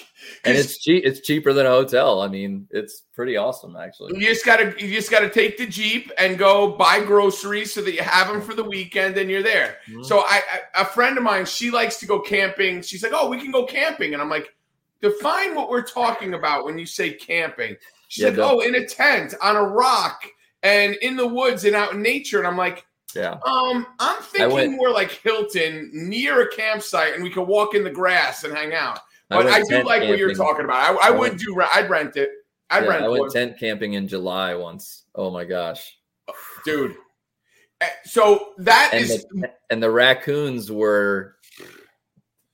And 0.45 0.57
it's 0.57 0.79
cheap. 0.79 1.05
It's 1.05 1.21
cheaper 1.21 1.53
than 1.53 1.67
a 1.67 1.71
hotel. 1.71 2.23
I 2.23 2.29
mean, 2.29 2.67
it's 2.71 3.05
pretty 3.15 3.37
awesome 3.37 3.77
actually. 3.77 4.19
You 4.19 4.27
just 4.27 4.45
gotta 4.45 4.75
you 4.79 4.93
just 4.93 5.11
gotta 5.11 5.31
take 5.31 5.59
the 5.59 5.67
jeep 5.67 6.11
and 6.19 6.37
go 6.37 6.77
buy 6.77 7.01
groceries 7.05 7.73
so 7.73 7.83
that 7.83 7.93
you 7.93 8.03
have 8.03 8.29
them 8.29 8.43
for 8.43 8.55
the 8.55 8.65
weekend 8.65 9.17
and 9.17 9.31
you're 9.31 9.43
there. 9.43 9.77
Mhm. 9.89 10.05
So 10.05 10.21
I, 10.21 10.43
I 10.75 10.83
a 10.83 10.85
friend 10.85 11.17
of 11.17 11.23
mine, 11.23 11.47
she 11.47 11.71
likes 11.71 11.99
to 11.99 12.07
go 12.07 12.19
camping. 12.19 12.83
She's 12.83 13.03
like, 13.03 13.13
"Oh, 13.15 13.29
we 13.29 13.39
can 13.41 13.53
go 13.53 13.65
camping," 13.65 14.13
and 14.13 14.23
I'm 14.23 14.31
like, 14.31 14.53
"Define 15.03 15.55
what 15.55 15.69
we're 15.69 15.83
talking 15.83 16.35
about 16.35 16.65
when 16.65 16.79
you 16.79 16.87
say 16.87 17.13
camping." 17.13 17.77
She's 18.09 18.25
Yeah, 18.25 18.31
like, 18.31 18.39
"Oh, 18.39 18.61
in 18.61 18.75
a 18.77 18.87
tent 18.87 19.35
on 19.43 19.57
a 19.57 19.63
rock 19.63 20.23
and 20.63 20.95
in 20.97 21.17
the 21.17 21.27
woods 21.27 21.65
and 21.65 21.75
out 21.77 21.93
in 21.93 22.01
nature," 22.03 22.39
and 22.39 22.47
I'm 22.47 22.57
like. 22.57 22.85
yeah, 23.15 23.39
Um, 23.45 23.87
I'm 23.99 24.23
thinking 24.23 24.53
went- 24.55 24.73
more 24.73 24.89
like 24.91 25.11
Hilton 25.11 25.91
near 25.93 26.41
a 26.41 26.49
campsite, 26.51 27.13
and 27.15 27.23
we 27.23 27.29
could 27.29 27.43
walk 27.47 27.75
in 27.75 27.85
the 27.85 27.91
grass 27.91 28.45
and 28.45 28.55
hang 28.55 28.73
out. 28.73 29.01
But 29.29 29.45
went 29.45 29.51
I, 29.57 29.63
do 29.63 29.83
like 29.85 30.09
what 30.09 30.17
you're 30.19 30.33
talking 30.35 30.65
about. 30.65 30.77
I, 30.77 30.95
I 30.95 31.09
I 31.09 31.11
would 31.11 31.33
went- 31.33 31.41
do. 31.41 31.61
I'd 31.75 31.91
rent 31.91 32.17
it. 32.17 32.31
I'd 32.71 32.85
Yeah, 32.85 32.89
rent 32.91 33.05
I 33.05 33.09
went 33.09 33.21
one. 33.25 33.31
tent 33.31 33.59
camping 33.61 33.93
in 33.95 34.09
July 34.09 34.55
once. 34.55 35.05
Oh 35.15 35.31
my 35.31 35.45
gosh! 35.45 35.95
dude. 36.65 36.97
Eh, 37.83 37.89
So 38.07 38.55
that 38.59 38.91
and 38.95 39.03
is 39.05 39.27
the, 39.27 39.53
and 39.69 39.83
the 39.83 39.91
raccoons 39.91 40.73
were 40.73 41.37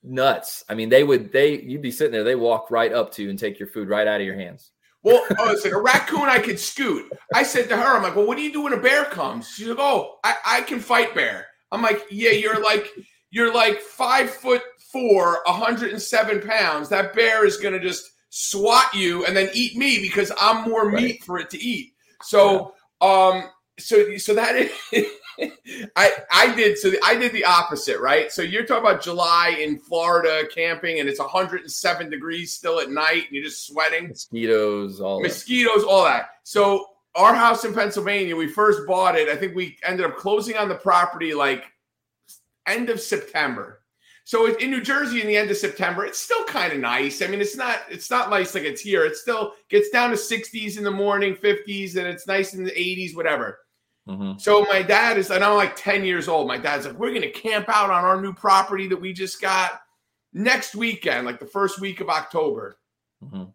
nuts. 0.03 0.65
I 0.69 0.75
mean, 0.75 0.89
they 0.89 1.05
would 1.05 1.33
they 1.33 1.61
you'd 1.61 1.83
be 1.83 1.91
sitting 1.91 2.13
there, 2.13 2.25
they 2.25 2.35
walk 2.37 2.71
right 2.71 2.93
up 2.93 3.13
to 3.13 3.23
you 3.23 3.31
and 3.31 3.39
take 3.39 3.59
your 3.59 3.69
food 3.69 3.89
right 3.89 4.07
out 4.07 4.21
of 4.21 4.27
your 4.27 4.37
hands. 4.37 4.71
well. 5.03 5.25
Oh, 5.39 5.51
it's 5.51 5.65
like 5.65 5.73
a 5.75 5.81
raccoon. 5.81 6.23
I 6.29 6.39
could 6.39 6.59
scoot. 6.59 7.11
I 7.35 7.43
said 7.43 7.69
to 7.69 7.77
her, 7.77 7.97
"I'm 7.97 8.03
like, 8.03 8.17
well, 8.17 8.27
what 8.27 8.37
do 8.37 8.43
you 8.43 8.53
do 8.53 8.63
when 8.63 8.73
a 8.73 8.79
bear 8.81 9.05
comes?" 9.05 9.49
She's 9.49 9.69
like, 9.69 9.79
"Oh, 9.81 10.17
I, 10.25 10.35
I 10.47 10.61
can 10.63 10.81
fight 10.81 11.15
bear." 11.15 11.47
I'm 11.73 11.83
like, 11.83 12.03
"Yeah, 12.11 12.31
you're 12.31 12.63
like 12.63 12.89
you're 13.31 13.53
like 13.55 13.81
five 13.81 14.31
foot 14.31 14.63
four, 14.93 15.41
107 15.47 16.41
pounds. 16.43 16.89
That 16.89 17.15
bear 17.15 17.45
is 17.45 17.57
gonna 17.59 17.79
just 17.81 18.11
swat 18.31 18.93
you 18.95 19.25
and 19.27 19.37
then 19.37 19.49
eat 19.55 19.77
me 19.77 20.01
because 20.01 20.33
I'm 20.41 20.69
more 20.69 20.89
Right. 20.91 21.03
meat 21.03 21.25
for 21.25 21.39
it 21.39 21.51
to 21.51 21.59
eat." 21.63 21.93
So, 22.23 22.75
um, 23.01 23.45
so 23.79 24.17
so 24.17 24.35
that 24.35 24.57
is. 24.93 25.07
I 25.97 26.13
I 26.33 26.55
did 26.55 26.79
so 26.79 26.93
I 27.05 27.15
did 27.17 27.33
the 27.33 27.45
opposite, 27.45 28.01
right? 28.01 28.33
So 28.33 28.43
you're 28.43 28.65
talking 28.65 28.85
about 28.85 29.03
July 29.03 29.57
in 29.61 29.79
Florida 29.79 30.45
camping 30.53 31.01
and 31.01 31.09
it's 31.09 31.21
107 31.21 32.11
degrees 32.11 32.53
still 32.53 32.81
at 32.81 32.91
night 32.91 33.25
and 33.27 33.33
you're 33.33 33.45
just 33.45 33.67
sweating, 33.67 34.09
Mosquitoes, 34.09 35.01
all 35.01 35.19
that. 35.19 35.29
mosquitoes, 35.29 35.85
all 35.85 36.05
that. 36.05 36.31
So 36.43 36.87
our 37.15 37.35
house 37.35 37.65
in 37.65 37.75
Pennsylvania, 37.75 38.37
we 38.37 38.49
first 38.49 38.87
bought 38.87 39.17
it. 39.17 39.29
I 39.29 39.37
think 39.37 39.55
we 39.55 39.77
ended 39.85 40.07
up 40.07 40.17
closing 40.17 40.57
on 40.57 40.69
the 40.69 40.75
property 40.75 41.35
like 41.35 41.65
end 42.67 42.91
of 42.91 43.01
September. 43.01 43.83
So 44.25 44.55
in 44.57 44.71
New 44.71 44.83
Jersey, 44.83 45.23
in 45.23 45.27
the 45.27 45.39
end 45.39 45.51
of 45.51 45.57
September, 45.57 46.05
it's 46.05 46.19
still 46.19 46.45
kind 46.45 46.71
of 46.73 46.81
nice. 46.81 47.23
I 47.23 47.29
mean, 47.29 47.41
it's 47.41 47.57
not 47.57 47.81
it's 47.89 48.11
not 48.11 48.29
nice 48.29 48.55
like 48.55 48.65
it's 48.65 48.83
here. 48.83 49.05
It 49.07 49.17
still 49.17 49.55
gets 49.71 49.89
down 49.89 50.11
to 50.11 50.17
60s 50.17 50.77
in 50.77 50.85
the 50.85 50.91
morning, 50.91 51.35
50s, 51.35 51.97
and 51.97 52.07
it's 52.07 52.27
nice 52.27 52.53
in 52.55 52.63
the 52.63 52.71
80s, 52.73 53.17
whatever. 53.17 53.61
Mhm. 54.09 54.41
So 54.41 54.65
my 54.65 54.83
dad 54.83 55.19
is, 55.19 55.31
and 55.31 55.45
I'm 55.45 55.57
like 55.57 55.77
10 55.77 56.05
years 56.05 56.29
old. 56.29 56.49
My 56.49 56.59
dad's 56.59 56.87
like, 56.87 56.99
we're 56.99 57.13
gonna 57.13 57.31
camp 57.31 57.69
out 57.69 57.91
on 57.91 58.05
our 58.05 58.21
new 58.21 58.33
property 58.33 58.89
that 58.89 58.97
we 59.01 59.13
just 59.13 59.41
got 59.41 59.83
next 60.33 60.75
weekend, 60.75 61.27
like 61.27 61.39
the 61.41 61.47
first 61.47 61.81
week 61.81 62.01
of 62.01 62.09
October. 62.09 62.79
Mhm. 63.23 63.53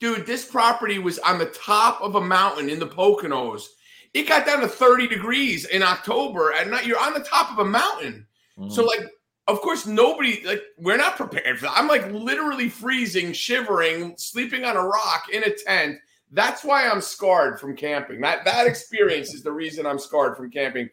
Dude, 0.00 0.26
this 0.26 0.44
property 0.44 0.98
was 0.98 1.18
on 1.20 1.38
the 1.38 1.46
top 1.46 2.00
of 2.00 2.16
a 2.16 2.20
mountain 2.20 2.68
in 2.68 2.78
the 2.80 2.86
Poconos. 2.86 3.66
It 4.12 4.24
got 4.28 4.46
down 4.46 4.60
to 4.60 4.68
30 4.68 5.06
degrees 5.06 5.64
in 5.66 5.82
October 5.82 6.52
at 6.52 6.68
night. 6.68 6.86
You're 6.86 6.98
on 7.00 7.14
the 7.14 7.20
top 7.24 7.50
of 7.52 7.58
a 7.58 7.64
mountain. 7.64 8.26
So, 8.70 8.82
Mhm. 8.82 8.86
like, 8.86 9.06
of 9.48 9.60
course, 9.60 9.86
nobody, 9.86 10.42
like, 10.46 10.62
we're 10.78 10.96
not 10.96 11.16
prepared 11.16 11.58
for 11.58 11.66
that. 11.66 11.76
I'm 11.76 11.88
like 11.88 12.06
literally 12.12 12.68
freezing, 12.68 13.32
shivering, 13.32 14.16
sleeping 14.16 14.64
on 14.64 14.76
a 14.76 14.82
rock 14.86 15.28
in 15.30 15.42
a 15.44 15.50
tent. 15.50 15.98
That's 16.34 16.64
why 16.64 16.88
I'm 16.88 17.00
scarred 17.00 17.60
from 17.60 17.76
camping. 17.76 18.20
That 18.20 18.44
that 18.44 18.66
experience 18.66 19.32
is 19.32 19.42
the 19.42 19.52
reason 19.52 19.86
I'm 19.86 20.00
scarred 20.00 20.36
from 20.36 20.50
camping. 20.50 20.90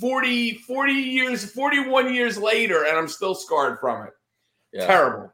40, 0.00 0.54
40 0.58 0.92
years, 0.92 1.50
41 1.52 2.14
years 2.14 2.38
later, 2.38 2.84
and 2.84 2.96
I'm 2.96 3.08
still 3.08 3.34
scarred 3.34 3.78
from 3.80 4.06
it. 4.06 4.12
Yeah. 4.72 4.86
Terrible. 4.86 5.32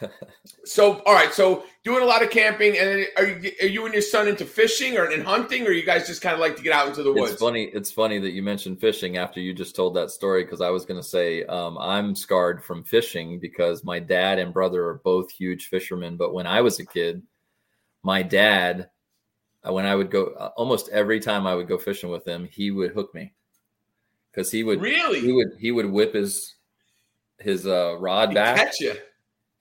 so, 0.64 1.00
all 1.00 1.14
right. 1.14 1.32
So, 1.32 1.64
doing 1.82 2.02
a 2.02 2.06
lot 2.06 2.22
of 2.22 2.30
camping, 2.30 2.78
and 2.78 3.06
are 3.16 3.26
you 3.26 3.50
are 3.62 3.66
you 3.66 3.84
and 3.84 3.92
your 3.92 4.02
son 4.02 4.28
into 4.28 4.44
fishing 4.44 4.96
or 4.96 5.10
in 5.10 5.22
hunting, 5.22 5.66
or 5.66 5.72
you 5.72 5.84
guys 5.84 6.06
just 6.06 6.22
kind 6.22 6.34
of 6.34 6.40
like 6.40 6.54
to 6.56 6.62
get 6.62 6.72
out 6.72 6.86
into 6.86 7.02
the 7.02 7.12
woods? 7.12 7.32
It's 7.32 7.40
funny. 7.40 7.64
It's 7.64 7.90
funny 7.90 8.20
that 8.20 8.30
you 8.30 8.42
mentioned 8.42 8.80
fishing 8.80 9.16
after 9.16 9.40
you 9.40 9.52
just 9.52 9.74
told 9.74 9.94
that 9.96 10.12
story 10.12 10.44
because 10.44 10.60
I 10.60 10.70
was 10.70 10.84
going 10.84 11.00
to 11.00 11.06
say 11.06 11.44
um, 11.46 11.76
I'm 11.78 12.14
scarred 12.14 12.62
from 12.62 12.84
fishing 12.84 13.40
because 13.40 13.82
my 13.82 13.98
dad 13.98 14.38
and 14.38 14.52
brother 14.54 14.86
are 14.86 15.00
both 15.02 15.32
huge 15.32 15.66
fishermen. 15.66 16.16
But 16.16 16.32
when 16.32 16.46
I 16.46 16.60
was 16.60 16.78
a 16.78 16.86
kid, 16.86 17.22
my 18.02 18.22
dad, 18.22 18.90
uh, 19.66 19.72
when 19.72 19.86
I 19.86 19.94
would 19.94 20.10
go, 20.10 20.26
uh, 20.38 20.50
almost 20.56 20.88
every 20.90 21.20
time 21.20 21.46
I 21.46 21.54
would 21.54 21.68
go 21.68 21.78
fishing 21.78 22.10
with 22.10 22.26
him, 22.26 22.48
he 22.50 22.70
would 22.70 22.92
hook 22.92 23.14
me 23.14 23.32
because 24.30 24.50
he 24.50 24.64
would 24.64 24.80
Really? 24.80 25.20
he 25.20 25.32
would 25.32 25.52
he 25.58 25.70
would 25.70 25.86
whip 25.86 26.14
his 26.14 26.54
his 27.38 27.66
uh, 27.66 27.96
rod 27.98 28.30
He 28.30 28.34
back, 28.34 28.56
catch 28.56 28.80
you. 28.80 28.94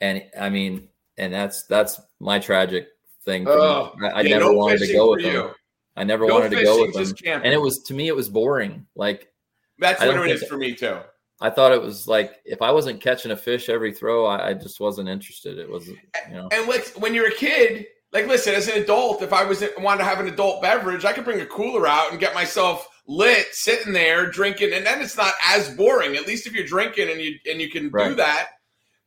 and 0.02 0.24
I 0.40 0.50
mean, 0.50 0.88
and 1.18 1.34
that's 1.34 1.64
that's 1.64 2.00
my 2.20 2.40
tragic 2.40 2.88
thing. 3.26 3.48
Oh, 3.48 3.94
I, 4.04 4.08
I 4.08 4.22
yeah, 4.22 4.38
never 4.40 4.52
no 4.52 4.58
wanted 4.58 4.80
to 4.80 4.94
go 4.94 5.12
with 5.12 5.22
him. 5.24 5.34
you. 5.34 5.52
I 5.96 6.04
never 6.04 6.26
No 6.26 6.36
wanted 6.36 6.52
to 6.52 6.64
go 6.64 6.82
with 6.82 6.96
him 6.96 7.14
camping. 7.16 7.46
and 7.46 7.54
it 7.54 7.62
was 7.62 7.84
to 7.84 7.94
me 7.94 8.08
it 8.08 8.16
was 8.16 8.30
boring 8.30 8.86
like 8.96 9.32
That's 9.78 10.00
what 10.00 10.16
it 10.30 10.32
is 10.32 10.44
for 10.48 10.56
me 10.58 10.74
too. 10.74 10.98
i 11.42 11.50
thought 11.50 11.74
it 11.74 11.82
was 11.82 12.08
like 12.08 12.36
if 12.46 12.62
i 12.62 12.72
wasn't 12.72 13.02
catching 13.02 13.32
a 13.32 13.36
fish 13.36 13.68
every 13.68 13.92
throw 13.94 14.26
i, 14.26 14.50
I 14.50 14.54
just 14.54 14.80
wasn't 14.80 15.10
interested 15.10 15.58
it 15.60 15.70
was 15.70 15.88
you 15.90 15.98
know 16.32 16.48
And 16.54 16.66
let's, 16.68 16.96
when 16.96 17.14
you're 17.14 17.28
a 17.28 17.36
kid, 17.36 17.88
like 18.14 18.28
listen, 18.28 18.54
as 18.54 18.68
an 18.68 18.82
adult, 18.82 19.22
if 19.22 19.32
I 19.34 19.44
was 19.44 19.64
wanted 19.80 20.00
to 20.00 20.04
have 20.06 20.20
an 20.20 20.28
adult 20.28 20.62
beverage, 20.62 21.06
I 21.06 21.14
could 21.14 21.24
bring 21.26 21.42
a 21.42 21.46
cooler 21.46 21.88
out 21.88 22.12
and 22.12 22.20
get 22.20 22.34
myself 22.34 22.88
lit, 23.08 23.48
sitting 23.54 23.94
there 23.94 24.30
drinking, 24.30 24.74
and 24.74 24.86
then 24.86 25.02
it's 25.02 25.18
not 25.18 25.34
as 25.48 25.70
boring. 25.76 26.16
At 26.16 26.28
least 26.28 26.46
if 26.48 26.54
you're 26.54 26.66
drinking 26.66 27.10
and 27.10 27.22
you 27.22 27.36
and 27.50 27.62
you 27.62 27.70
can 27.70 27.90
do 27.90 28.16
that. 28.16 28.50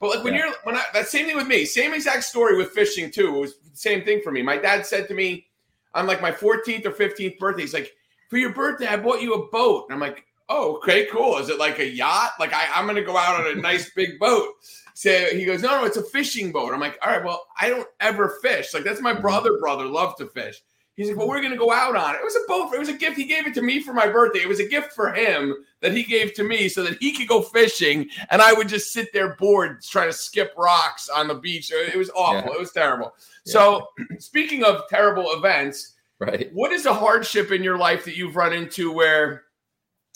But 0.01 0.17
like 0.17 0.25
when 0.25 0.35
Yeah. 0.35 0.47
you're 0.47 0.55
when 0.65 0.77
I, 0.77 0.83
that 0.93 1.09
same 1.09 1.27
thing 1.27 1.37
with 1.37 1.47
me, 1.47 1.65
same 1.65 1.95
exact 1.95 2.25
story 2.25 2.57
with 2.57 2.71
fishing 2.71 3.11
too. 3.11 3.35
It 3.37 3.41
was 3.41 3.59
the 3.59 3.77
same 3.77 4.05
thing 4.05 4.21
for 4.23 4.31
me. 4.33 4.43
My 4.43 4.57
dad 4.57 4.85
said 4.87 5.09
to 5.09 5.15
me 5.15 5.47
on 5.95 6.07
like 6.07 6.21
my 6.21 6.33
14th 6.33 6.87
or 6.87 6.91
15th 6.91 7.39
birthday, 7.39 7.63
he's 7.63 7.75
like, 7.75 7.93
"For 8.31 8.37
your 8.39 8.53
birthday, 8.53 8.87
I 8.87 8.97
bought 8.97 9.23
you 9.23 9.35
a 9.35 9.49
boat." 9.51 9.85
And 9.89 9.95
I'm 9.95 10.01
like, 10.01 10.25
"Oh, 10.49 10.77
okay, 10.79 11.07
cool. 11.13 11.39
Is 11.39 11.49
it 11.49 11.59
like 11.59 11.79
a 11.79 11.87
yacht? 11.87 12.33
Like 12.41 12.53
I, 12.53 12.67
I'm 12.75 12.87
gonna 12.87 13.03
go 13.05 13.17
out 13.17 13.41
on 13.41 13.57
a 13.59 13.61
nice 13.61 13.91
big 13.91 14.19
boat." 14.19 14.49
So 14.95 15.11
he 15.35 15.45
goes, 15.45 15.61
no, 15.61 15.81
no, 15.81 15.85
it's 15.85 15.97
a 15.97 16.03
fishing 16.05 16.53
boat. 16.53 16.73
I'm 16.73 16.81
like, 16.81 16.97
all 17.03 17.11
right, 17.11 17.25
well, 17.25 17.47
I 17.61 17.69
don't 17.69 17.89
ever 18.01 18.39
fish. 18.41 18.73
Like 18.73 18.85
that's 18.85 19.01
my 19.01 19.13
Mhm. 19.13 19.23
brother, 19.23 19.59
brother, 19.59 19.85
love 19.85 20.17
to 20.17 20.27
fish. 20.27 20.63
He's 20.97 21.09
like, 21.09 21.17
well, 21.17 21.27
we're 21.27 21.43
gonna 21.43 21.57
go 21.57 21.73
out 21.73 21.97
on 21.97 22.15
it. 22.15 22.19
It 22.19 22.25
was 22.25 22.37
a 22.37 22.47
boat. 22.47 22.73
It 22.73 22.79
was 22.79 22.89
a 22.89 22.93
gift. 22.93 23.17
He 23.17 23.25
gave 23.25 23.49
it 23.49 23.55
to 23.55 23.63
me 23.63 23.83
for 23.83 23.93
my 23.93 24.07
birthday. 24.07 24.39
It 24.43 24.49
was 24.49 24.61
a 24.61 24.69
gift 24.69 24.93
for 24.93 25.13
him 25.13 25.53
that 25.81 25.93
he 25.93 26.05
gave 26.05 26.33
to 26.35 26.45
me 26.45 26.69
so 26.69 26.85
that 26.85 26.99
he 26.99 27.11
could 27.11 27.27
go 27.27 27.43
fishing, 27.43 28.09
and 28.31 28.41
I 28.41 28.53
would 28.53 28.69
just 28.69 28.93
sit 28.93 29.13
there 29.13 29.35
bored 29.35 29.83
trying 29.83 30.09
to 30.09 30.13
skip 30.17 30.55
rocks 30.57 31.09
on 31.09 31.27
the 31.27 31.35
beach. 31.35 31.73
It 31.73 31.97
was 31.97 32.11
awful. 32.11 32.51
Yeah. 32.51 32.55
It 32.57 32.61
was 32.61 32.71
terrible. 32.71 33.13
Yeah. 33.45 33.53
So, 33.53 33.89
speaking 34.21 34.63
of 34.63 34.89
terrible 34.89 35.33
events, 35.33 35.95
right? 36.21 36.49
What 36.53 36.71
is 36.71 36.87
a 36.87 36.95
hardship 36.95 37.51
in 37.51 37.65
your 37.65 37.77
life 37.77 38.05
that 38.05 38.17
you've 38.17 38.37
run 38.37 38.53
into 38.53 38.93
where, 38.93 39.47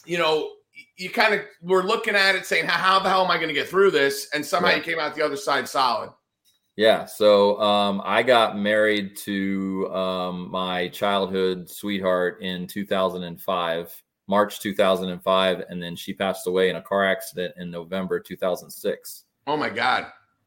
you 0.07 0.19
know, 0.19 0.53
you 0.99 1.11
kind 1.11 1.33
of 1.33 1.41
were 1.63 1.85
looking 1.85 2.17
at 2.17 2.35
it 2.35 2.45
saying, 2.45 2.67
how, 2.67 2.99
the 2.99 3.09
hell 3.09 3.25
am 3.25 3.31
I 3.31 3.37
going 3.37 3.49
to 3.49 3.55
get 3.55 3.69
through 3.69 3.93
this? 3.93 4.29
And 4.35 4.45
somehow 4.45 4.71
right. 4.71 4.79
you 4.79 4.83
came 4.83 4.99
out 4.99 5.15
the 5.15 5.25
other 5.25 5.37
side 5.37 5.69
solid. 5.69 6.11
Yeah. 6.77 7.07
So 7.07 7.61
um, 7.61 8.03
I 8.05 8.23
got 8.23 8.59
married 8.59 9.17
to 9.19 9.89
um, 9.93 10.51
my 10.51 10.89
childhood 10.89 11.71
sweetheart 11.71 12.43
in 12.43 12.67
2005, 12.67 14.03
March 14.27 14.61
2005. 14.61 15.65
And 15.69 15.83
then 15.83 15.97
she 15.97 16.13
passed 16.13 16.47
away 16.47 16.69
in 16.69 16.77
a 16.77 16.83
car 16.83 17.05
accident 17.05 17.55
in 17.59 17.71
November 17.71 18.21
2006. 18.21 19.25
Oh, 19.47 19.57
my 19.57 19.71
God. 19.71 20.07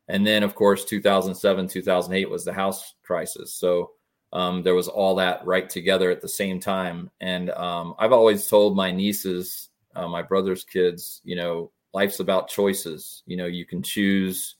And 0.10 0.28
then, 0.28 0.44
of 0.44 0.56
course, 0.56 0.84
2007, 0.84 1.68
2008 1.68 2.30
was 2.30 2.44
the 2.44 2.54
house 2.54 2.96
crisis. 3.04 3.54
So 3.54 3.92
um, 4.34 4.64
there 4.64 4.76
was 4.76 4.90
all 4.90 5.16
that 5.16 5.46
right 5.46 5.70
together 5.70 6.12
at 6.12 6.22
the 6.22 6.30
same 6.30 6.60
time. 6.60 7.10
And 7.22 7.52
um, 7.52 7.96
I've 8.00 8.14
always 8.14 8.48
told 8.48 8.76
my 8.76 8.92
nieces, 8.92 9.70
uh, 9.96 10.08
my 10.08 10.22
brother's 10.22 10.64
kids, 10.64 11.22
you 11.24 11.36
know, 11.36 11.72
life's 11.94 12.20
about 12.20 12.48
choices. 12.48 13.24
You 13.26 13.38
know, 13.38 13.46
you 13.46 13.66
can 13.66 13.84
choose 13.84 14.56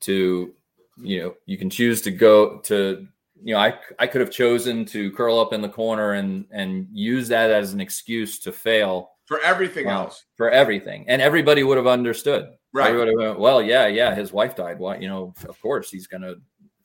to 0.00 0.54
you 0.96 1.20
know 1.20 1.34
you 1.46 1.56
can 1.56 1.70
choose 1.70 2.02
to 2.02 2.10
go 2.10 2.58
to 2.60 3.06
you 3.42 3.54
know 3.54 3.60
I 3.60 3.74
I 3.98 4.06
could 4.06 4.20
have 4.20 4.30
chosen 4.30 4.84
to 4.86 5.10
curl 5.12 5.38
up 5.38 5.52
in 5.52 5.60
the 5.60 5.68
corner 5.68 6.12
and 6.14 6.46
and 6.50 6.88
use 6.92 7.28
that 7.28 7.50
as 7.50 7.72
an 7.72 7.80
excuse 7.80 8.38
to 8.40 8.52
fail. 8.52 9.12
For 9.26 9.40
everything 9.40 9.86
uh, 9.86 9.92
else. 9.92 10.24
for 10.36 10.50
everything. 10.50 11.04
And 11.06 11.22
everybody 11.22 11.62
would 11.62 11.76
have 11.76 11.86
understood. 11.86 12.48
Right. 12.72 12.90
Everybody 12.90 13.16
went 13.16 13.38
well 13.38 13.62
yeah 13.62 13.86
yeah 13.86 14.14
his 14.14 14.32
wife 14.32 14.56
died. 14.56 14.78
Well 14.78 15.00
you 15.00 15.08
know 15.08 15.32
of 15.48 15.60
course 15.60 15.90
he's 15.90 16.06
gonna 16.06 16.34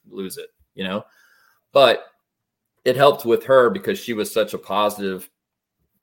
lose 0.08 0.38
it 0.38 0.50
you 0.76 0.84
know? 0.84 1.06
But 1.72 2.06
it 2.84 2.96
helped 2.96 3.26
with 3.26 3.44
her 3.46 3.70
because 3.70 3.98
she 3.98 4.14
was 4.14 4.32
such 4.32 4.54
a 4.54 4.60
positive 4.60 5.30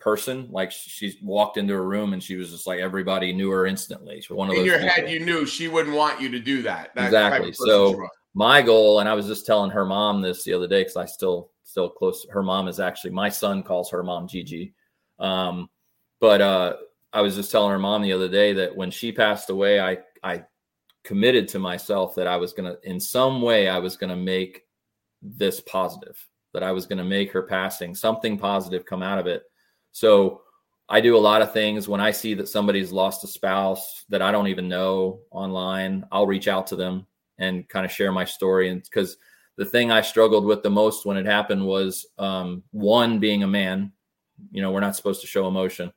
person. 0.03 0.49
Like 0.51 0.71
she 0.73 1.19
walked 1.23 1.57
into 1.57 1.75
a 1.75 1.81
room 1.81 2.13
and 2.13 2.23
she 2.23 2.37
was 2.37 2.51
just 2.51 2.67
like 2.67 2.81
everybody 2.81 3.33
knew 3.33 3.51
her 3.51 3.67
instantly. 3.67 4.21
She 4.21 4.33
one 4.33 4.51
of 4.51 4.57
in 4.57 4.65
your 4.65 4.79
people. 4.79 4.95
head, 4.95 5.11
you 5.11 5.21
knew 5.21 5.47
she 5.47 5.69
wouldn't 5.69 5.97
want 5.97 6.21
you 6.21 6.29
to 6.31 6.39
do 6.39 6.63
that. 6.63 6.95
that 6.95 7.07
exactly. 7.07 7.53
So 7.53 8.07
my 8.35 8.63
goal, 8.63 9.01
and 9.01 9.09
I 9.09 9.15
was 9.15 9.27
just 9.27 9.47
telling 9.47 9.71
her 9.71 9.85
mom 9.85 10.21
this 10.21 10.45
the 10.45 10.55
other 10.55 10.67
day 10.67 10.81
because 10.83 10.97
I 10.97 11.07
still 11.07 11.51
still 11.63 11.89
close. 11.89 12.27
Her 12.31 12.43
mom 12.43 12.69
is 12.69 12.81
actually 12.81 13.11
my 13.11 13.29
son 13.29 13.63
calls 13.63 13.91
her 13.91 14.03
mom 14.03 14.27
Gigi. 14.27 14.75
Um, 15.19 15.71
but 16.21 16.41
uh, 16.41 16.77
I 17.13 17.21
was 17.21 17.35
just 17.35 17.51
telling 17.51 17.71
her 17.71 17.79
mom 17.79 18.03
the 18.03 18.13
other 18.13 18.29
day 18.29 18.53
that 18.55 18.75
when 18.75 18.91
she 18.91 19.13
passed 19.13 19.51
away, 19.51 19.81
I 19.81 19.99
I 20.23 20.45
committed 21.05 21.49
to 21.49 21.59
myself 21.59 22.15
that 22.17 22.27
I 22.27 22.37
was 22.37 22.53
gonna 22.53 22.77
in 22.85 22.99
some 22.99 23.43
way 23.43 23.69
I 23.69 23.79
was 23.79 23.97
gonna 23.97 24.17
make 24.17 24.65
this 25.23 25.61
positive 25.61 26.19
that 26.53 26.63
I 26.63 26.73
was 26.73 26.87
going 26.87 26.99
to 26.99 27.05
make 27.05 27.33
her 27.33 27.43
passing 27.43 27.95
something 27.95 28.39
positive 28.39 28.85
come 28.85 29.03
out 29.03 29.19
of 29.19 29.27
it 29.27 29.45
so 29.93 30.43
I 30.89 31.01
do 31.01 31.17
a 31.17 31.19
lot 31.19 31.43
of 31.43 31.53
things 31.53 31.89
when 31.89 32.01
I 32.01 32.11
see 32.11 32.35
that 32.35 32.49
somebody's 32.49 32.93
lost 32.93 33.25
a 33.25 33.27
spouse 33.27 34.05
that 34.09 34.21
I 34.23 34.33
don't 34.33 34.49
even 34.49 34.69
know 34.69 35.21
online. 35.31 36.05
I'll 36.13 36.27
reach 36.27 36.49
out 36.49 36.67
to 36.69 36.77
them 36.77 37.07
and 37.39 37.69
kind 37.69 37.87
of 37.87 37.93
share 37.93 38.13
my 38.13 38.25
story. 38.25 38.69
And 38.69 38.83
because 38.83 39.17
the 39.57 39.65
thing 39.65 39.91
I 39.91 40.01
struggled 40.01 40.45
with 40.45 40.63
the 40.63 40.71
most 40.71 41.07
when 41.07 41.17
it 41.17 41.27
happened 41.27 41.65
was 41.67 42.07
um, 42.19 42.63
one, 42.73 43.21
being 43.21 43.43
a 43.43 43.47
man, 43.47 43.93
you 44.51 44.61
know, 44.61 44.71
we're 44.71 44.81
not 44.81 44.97
supposed 44.97 45.21
to 45.21 45.27
show 45.27 45.47
emotion. 45.47 45.93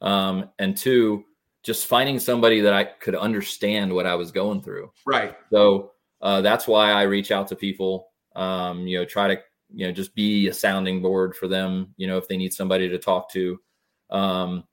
Um, 0.00 0.50
and 0.58 0.76
two, 0.76 1.24
just 1.62 1.86
finding 1.86 2.18
somebody 2.18 2.60
that 2.60 2.72
I 2.72 2.84
could 2.84 3.16
understand 3.16 3.92
what 3.92 4.06
I 4.06 4.14
was 4.14 4.30
going 4.30 4.62
through. 4.62 4.92
Right. 5.06 5.36
So 5.50 5.92
uh, 6.20 6.40
that's 6.42 6.68
why 6.68 6.92
I 6.92 7.02
reach 7.02 7.30
out 7.30 7.48
to 7.48 7.56
people, 7.56 8.08
um, 8.36 8.86
you 8.86 8.98
know, 8.98 9.04
try 9.04 9.34
to 9.34 9.40
you 9.72 9.86
know 9.86 9.92
just 9.92 10.14
be 10.14 10.48
a 10.48 10.54
sounding 10.54 11.02
board 11.02 11.36
for 11.36 11.48
them 11.48 11.94
you 11.96 12.06
know 12.06 12.16
if 12.16 12.28
they 12.28 12.36
need 12.36 12.52
somebody 12.52 12.88
to 12.88 12.98
talk 12.98 13.30
to. 13.32 13.60
Um, 14.10 14.64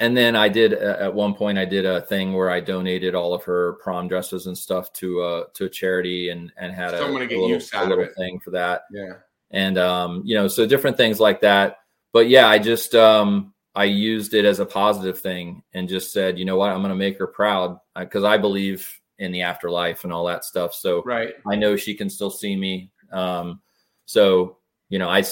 and 0.00 0.16
then 0.16 0.34
i 0.34 0.48
did 0.48 0.72
at 0.72 1.14
one 1.14 1.34
point 1.34 1.58
i 1.58 1.64
did 1.64 1.84
a 1.84 2.00
thing 2.00 2.32
where 2.32 2.50
i 2.50 2.58
donated 2.58 3.14
all 3.14 3.32
of 3.32 3.44
her 3.44 3.74
prom 3.74 4.08
dresses 4.08 4.46
and 4.46 4.56
stuff 4.58 4.92
to 4.94 5.20
uh 5.20 5.44
to 5.54 5.66
a 5.66 5.68
charity 5.68 6.30
and 6.30 6.50
and 6.56 6.74
had 6.74 6.94
a, 6.94 7.06
a, 7.06 7.06
little, 7.06 7.60
a 7.74 7.86
little 7.86 8.08
thing 8.16 8.40
for 8.40 8.50
that. 8.50 8.82
Yeah. 8.90 9.12
And 9.52 9.78
um 9.78 10.22
you 10.24 10.34
know 10.34 10.48
so 10.48 10.66
different 10.66 10.96
things 10.96 11.20
like 11.20 11.42
that. 11.42 11.76
But 12.12 12.28
yeah 12.28 12.48
i 12.48 12.58
just 12.58 12.94
um 12.94 13.52
i 13.74 13.84
used 13.84 14.34
it 14.34 14.44
as 14.44 14.58
a 14.58 14.66
positive 14.66 15.20
thing 15.20 15.62
and 15.74 15.88
just 15.88 16.12
said 16.12 16.38
you 16.38 16.44
know 16.44 16.56
what? 16.56 16.70
I'm 16.70 16.80
going 16.80 16.88
to 16.88 16.96
make 16.96 17.18
her 17.18 17.26
proud 17.26 17.78
because 17.96 18.24
I, 18.24 18.34
I 18.34 18.38
believe 18.38 18.90
in 19.18 19.32
the 19.32 19.42
afterlife 19.42 20.04
and 20.04 20.12
all 20.12 20.24
that 20.24 20.44
stuff. 20.44 20.72
So 20.72 21.02
right. 21.04 21.34
I 21.46 21.54
know 21.54 21.76
she 21.76 21.94
can 21.94 22.08
still 22.08 22.30
see 22.30 22.56
me 22.56 22.90
um 23.12 23.60
so, 24.10 24.56
you 24.88 24.98
know, 24.98 25.08
I 25.08 25.22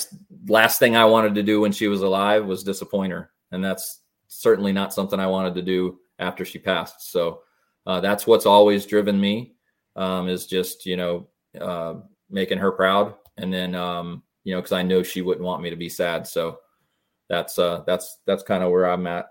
last 0.47 0.79
thing 0.79 0.95
I 0.95 1.05
wanted 1.07 1.35
to 1.35 1.43
do 1.43 1.61
when 1.61 1.73
she 1.73 1.88
was 1.88 2.01
alive 2.03 2.47
was 2.47 2.62
disappoint 2.62 3.12
her, 3.12 3.33
and 3.51 3.64
that's 3.64 4.03
certainly 4.29 4.73
not 4.73 4.95
something 4.95 5.19
I 5.19 5.27
wanted 5.27 5.57
to 5.57 5.62
do 5.62 5.99
after 6.21 6.45
she 6.45 6.61
passed. 6.61 7.11
So, 7.11 7.41
uh, 7.87 8.01
that's 8.01 8.25
what's 8.25 8.47
always 8.47 8.87
driven 8.87 9.21
me 9.21 9.57
um, 9.97 10.29
is 10.29 10.47
just 10.47 10.87
you 10.87 10.97
know 10.97 11.27
uh, 11.61 11.95
making 12.31 12.59
her 12.59 12.71
proud, 12.71 13.14
and 13.37 13.53
then 13.53 13.75
um, 13.75 14.23
you 14.45 14.55
know 14.55 14.61
because 14.61 14.71
I 14.71 14.85
know 14.85 15.03
she 15.03 15.23
wouldn't 15.23 15.45
want 15.45 15.61
me 15.61 15.71
to 15.71 15.77
be 15.77 15.88
sad. 15.88 16.29
So 16.29 16.61
that's 17.29 17.59
uh, 17.59 17.83
that's 17.85 18.19
that's 18.27 18.45
kind 18.45 18.62
of 18.62 18.71
where 18.71 18.88
I'm 18.88 19.09
at 19.09 19.27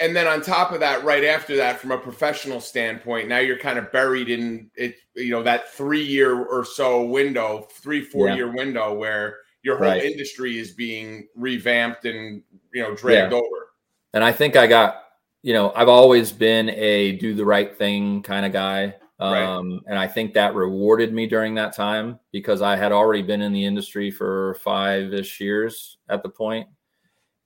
and 0.00 0.14
then 0.14 0.26
on 0.26 0.42
top 0.42 0.72
of 0.72 0.80
that, 0.80 1.04
right 1.04 1.24
after 1.24 1.56
that, 1.56 1.78
from 1.78 1.90
a 1.90 1.98
professional 1.98 2.60
standpoint, 2.60 3.28
now 3.28 3.38
you're 3.38 3.58
kind 3.58 3.78
of 3.78 3.90
buried 3.92 4.28
in 4.28 4.70
it, 4.74 4.96
you 5.14 5.30
know, 5.30 5.42
that 5.42 5.72
three 5.72 6.04
year 6.04 6.44
or 6.44 6.64
so 6.64 7.04
window, 7.04 7.68
three, 7.70 8.02
four 8.02 8.28
yeah. 8.28 8.34
year 8.34 8.52
window 8.52 8.94
where 8.94 9.38
your 9.62 9.76
whole 9.76 9.86
right. 9.86 10.02
industry 10.02 10.58
is 10.58 10.72
being 10.72 11.28
revamped 11.36 12.04
and, 12.04 12.42
you 12.74 12.82
know, 12.82 12.94
dragged 12.94 13.32
yeah. 13.32 13.38
over. 13.38 13.70
And 14.14 14.24
I 14.24 14.32
think 14.32 14.56
I 14.56 14.66
got, 14.66 15.04
you 15.42 15.52
know, 15.52 15.72
I've 15.74 15.88
always 15.88 16.32
been 16.32 16.70
a 16.70 17.12
do 17.16 17.34
the 17.34 17.44
right 17.44 17.76
thing 17.76 18.22
kind 18.22 18.44
of 18.44 18.52
guy. 18.52 18.94
Um, 19.20 19.32
right. 19.34 19.80
And 19.86 19.98
I 19.98 20.08
think 20.08 20.34
that 20.34 20.54
rewarded 20.54 21.12
me 21.12 21.26
during 21.26 21.54
that 21.54 21.74
time 21.74 22.18
because 22.32 22.60
I 22.60 22.76
had 22.76 22.90
already 22.92 23.22
been 23.22 23.40
in 23.40 23.52
the 23.52 23.64
industry 23.64 24.10
for 24.10 24.54
five 24.62 25.12
ish 25.14 25.40
years 25.40 25.98
at 26.08 26.22
the. 26.22 26.64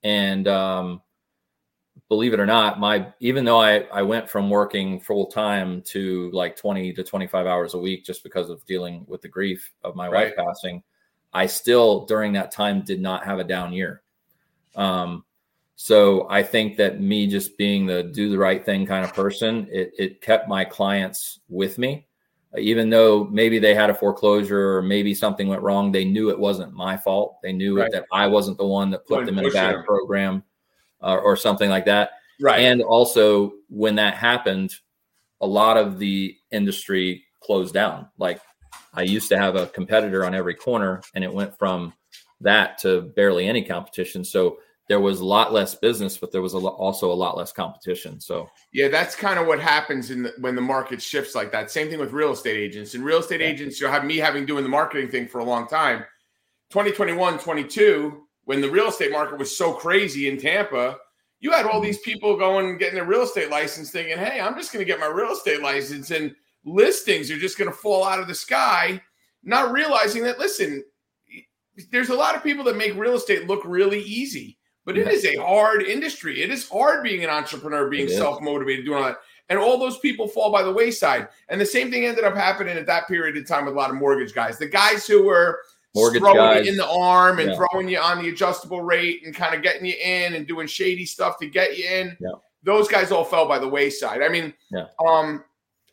And, 0.03 0.47
um, 0.47 1.01
believe 2.09 2.33
it 2.33 2.39
or 2.39 2.45
not, 2.45 2.79
my 2.79 3.13
even 3.19 3.43
though 3.43 3.59
I, 3.59 3.79
I 3.91 4.01
went 4.01 4.29
from 4.29 4.49
working 4.49 4.99
full 4.99 5.27
time 5.27 5.81
to 5.87 6.31
like 6.31 6.55
20 6.55 6.93
to 6.93 7.03
25 7.03 7.45
hours 7.45 7.73
a 7.73 7.77
week 7.77 8.05
just 8.05 8.23
because 8.23 8.49
of 8.49 8.65
dealing 8.65 9.05
with 9.07 9.21
the 9.21 9.27
grief 9.27 9.71
of 9.83 9.95
my 9.95 10.07
right. 10.07 10.27
wife 10.27 10.35
passing, 10.37 10.83
I 11.33 11.47
still 11.47 12.05
during 12.05 12.33
that 12.33 12.51
time 12.51 12.81
did 12.81 13.01
not 13.01 13.25
have 13.25 13.39
a 13.39 13.43
down 13.43 13.73
year. 13.73 14.01
Um, 14.75 15.25
so 15.75 16.27
I 16.29 16.43
think 16.43 16.77
that 16.77 17.01
me 17.01 17.27
just 17.27 17.57
being 17.57 17.85
the 17.85 18.03
do 18.03 18.29
the 18.29 18.37
right 18.37 18.65
thing 18.65 18.85
kind 18.85 19.03
of 19.03 19.13
person, 19.13 19.67
it, 19.69 19.91
it 19.97 20.21
kept 20.21 20.47
my 20.47 20.65
clients 20.65 21.39
with 21.49 21.77
me. 21.77 22.07
Even 22.57 22.89
though 22.89 23.25
maybe 23.25 23.59
they 23.59 23.75
had 23.75 23.89
a 23.89 23.93
foreclosure 23.93 24.77
or 24.77 24.81
maybe 24.81 25.13
something 25.13 25.47
went 25.47 25.61
wrong, 25.61 25.91
they 25.91 26.05
knew 26.05 26.29
it 26.29 26.39
wasn't 26.39 26.73
my 26.73 26.95
fault. 26.95 27.37
They 27.43 27.51
knew 27.51 27.77
right. 27.77 27.91
that 27.91 28.05
I 28.11 28.25
wasn't 28.25 28.57
the 28.57 28.65
one 28.65 28.89
that 28.91 29.05
put 29.05 29.25
them 29.25 29.37
in 29.37 29.45
a 29.45 29.51
bad 29.51 29.75
them. 29.75 29.83
program 29.83 30.43
uh, 31.01 31.17
or 31.17 31.35
something 31.35 31.69
like 31.69 31.85
that. 31.85 32.11
Right. 32.39 32.59
And 32.59 32.81
also, 32.81 33.53
when 33.69 33.95
that 33.95 34.15
happened, 34.15 34.75
a 35.41 35.47
lot 35.47 35.77
of 35.77 35.99
the 35.99 36.35
industry 36.51 37.25
closed 37.41 37.73
down. 37.73 38.07
Like 38.17 38.39
I 38.93 39.03
used 39.03 39.29
to 39.29 39.37
have 39.37 39.55
a 39.55 39.67
competitor 39.67 40.25
on 40.25 40.35
every 40.35 40.55
corner, 40.55 41.01
and 41.15 41.23
it 41.23 41.33
went 41.33 41.57
from 41.57 41.93
that 42.41 42.77
to 42.79 43.01
barely 43.15 43.47
any 43.47 43.63
competition. 43.63 44.23
So 44.23 44.59
there 44.87 44.99
was 44.99 45.19
a 45.19 45.25
lot 45.25 45.51
less 45.51 45.75
business, 45.75 46.17
but 46.17 46.31
there 46.31 46.41
was 46.41 46.53
a 46.53 46.57
lo- 46.57 46.71
also 46.71 47.11
a 47.11 47.13
lot 47.13 47.35
less 47.35 47.51
competition. 47.51 48.19
So 48.19 48.49
yeah, 48.71 48.87
that's 48.87 49.15
kind 49.15 49.37
of 49.37 49.47
what 49.47 49.59
happens 49.59 50.11
in 50.11 50.23
the, 50.23 50.33
when 50.39 50.55
the 50.55 50.61
market 50.61 51.01
shifts 51.01 51.35
like 51.35 51.51
that. 51.51 51.69
Same 51.69 51.89
thing 51.89 51.99
with 51.99 52.13
real 52.13 52.31
estate 52.31 52.57
agents. 52.57 52.93
And 52.93 53.03
real 53.03 53.19
estate 53.19 53.41
yeah. 53.41 53.47
agents, 53.47 53.81
you'll 53.81 53.91
have 53.91 54.05
me 54.05 54.17
having 54.17 54.45
doing 54.45 54.63
the 54.63 54.69
marketing 54.69 55.09
thing 55.09 55.27
for 55.27 55.39
a 55.39 55.43
long 55.43 55.67
time. 55.67 56.05
2021, 56.69 57.39
22, 57.39 58.26
when 58.47 58.61
the 58.61 58.71
real 58.71 58.87
estate 58.87 59.11
market 59.11 59.37
was 59.37 59.55
so 59.55 59.73
crazy 59.73 60.29
in 60.29 60.39
Tampa, 60.39 60.95
you 61.41 61.51
had 61.51 61.65
all 61.65 61.81
these 61.81 61.99
people 61.99 62.37
going 62.37 62.69
and 62.69 62.79
getting 62.79 62.95
their 62.95 63.03
real 63.03 63.23
estate 63.23 63.51
license 63.51 63.91
thinking, 63.91 64.17
hey, 64.17 64.39
I'm 64.39 64.55
just 64.55 64.71
going 64.71 64.83
to 64.83 64.89
get 64.89 65.01
my 65.01 65.07
real 65.07 65.33
estate 65.33 65.61
license 65.61 66.11
and 66.11 66.33
listings 66.63 67.29
are 67.29 67.37
just 67.37 67.57
going 67.57 67.69
to 67.69 67.75
fall 67.75 68.05
out 68.05 68.21
of 68.21 68.27
the 68.29 68.33
sky, 68.33 69.01
not 69.43 69.73
realizing 69.73 70.23
that, 70.23 70.39
listen, 70.39 70.81
there's 71.91 72.07
a 72.07 72.15
lot 72.15 72.37
of 72.37 72.43
people 72.43 72.63
that 72.63 72.77
make 72.77 72.95
real 72.95 73.15
estate 73.15 73.47
look 73.47 73.63
really 73.65 74.01
easy, 74.03 74.57
but 74.85 74.97
it 74.97 75.09
is 75.09 75.25
a 75.25 75.35
hard 75.35 75.83
industry. 75.83 76.41
It 76.41 76.49
is 76.49 76.69
hard 76.69 77.03
being 77.03 77.25
an 77.25 77.29
entrepreneur, 77.29 77.89
being 77.89 78.07
self 78.07 78.41
motivated, 78.41 78.85
doing 78.85 78.99
all 78.99 79.09
that. 79.09 79.17
And 79.49 79.59
all 79.59 79.77
those 79.77 79.99
people 79.99 80.29
fall 80.29 80.53
by 80.53 80.63
the 80.63 80.71
wayside. 80.71 81.27
And 81.49 81.59
the 81.59 81.65
same 81.65 81.91
thing 81.91 82.05
ended 82.05 82.23
up 82.23 82.35
happening 82.35 82.77
at 82.77 82.85
that 82.85 83.09
period 83.09 83.35
of 83.35 83.45
time 83.45 83.65
with 83.65 83.73
a 83.73 83.77
lot 83.77 83.89
of 83.89 83.97
mortgage 83.97 84.33
guys. 84.33 84.57
The 84.57 84.69
guys 84.69 85.05
who 85.05 85.25
were 85.25 85.59
mortgage 85.97 86.21
throwing 86.21 86.37
guys. 86.37 86.65
you 86.65 86.71
in 86.71 86.77
the 86.77 86.87
arm 86.87 87.39
and 87.39 87.49
Yeah. 87.51 87.57
throwing 87.57 87.87
you 87.89 87.99
on 87.99 88.21
the 88.21 88.29
adjustable 88.29 88.81
rate 88.81 89.23
and 89.25 89.35
kind 89.35 89.53
of 89.55 89.61
getting 89.61 89.85
you 89.85 89.95
in 90.01 90.33
and 90.35 90.47
doing 90.47 90.67
shady 90.67 91.05
stuff 91.05 91.37
to 91.39 91.47
get 91.47 91.77
you 91.77 91.85
in. 91.89 92.17
Yeah. 92.19 92.29
Those 92.63 92.87
guys 92.87 93.11
all 93.11 93.23
fell 93.23 93.47
by 93.47 93.59
the 93.59 93.67
wayside. 93.67 94.21
I 94.21 94.29
mean, 94.29 94.53
Yeah. 94.71 94.85
um, 95.07 95.43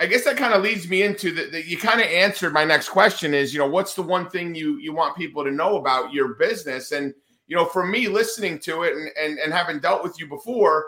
I 0.00 0.06
guess 0.06 0.24
that 0.24 0.36
kind 0.36 0.52
of 0.54 0.62
leads 0.62 0.88
me 0.88 1.02
into 1.02 1.30
the, 1.30 1.44
the 1.50 1.64
you 1.68 1.76
kind 1.78 2.00
of 2.00 2.06
answered 2.08 2.52
my 2.52 2.64
next 2.64 2.88
question 2.88 3.32
is, 3.32 3.52
you 3.54 3.60
know, 3.60 3.68
what's 3.68 3.94
the 3.94 4.02
one 4.02 4.28
thing 4.28 4.54
you 4.54 4.76
you 4.78 4.92
want 4.92 5.16
people 5.16 5.44
to 5.44 5.50
know 5.52 5.76
about 5.76 6.12
your 6.12 6.34
business? 6.34 6.90
And 6.92 7.14
you 7.46 7.54
know, 7.54 7.64
for 7.64 7.86
me 7.86 8.08
listening 8.08 8.58
to 8.60 8.82
it 8.82 8.96
and 8.96 9.08
and, 9.16 9.38
and 9.38 9.52
having 9.52 9.78
dealt 9.78 10.02
with 10.02 10.18
you 10.18 10.26
before, 10.26 10.86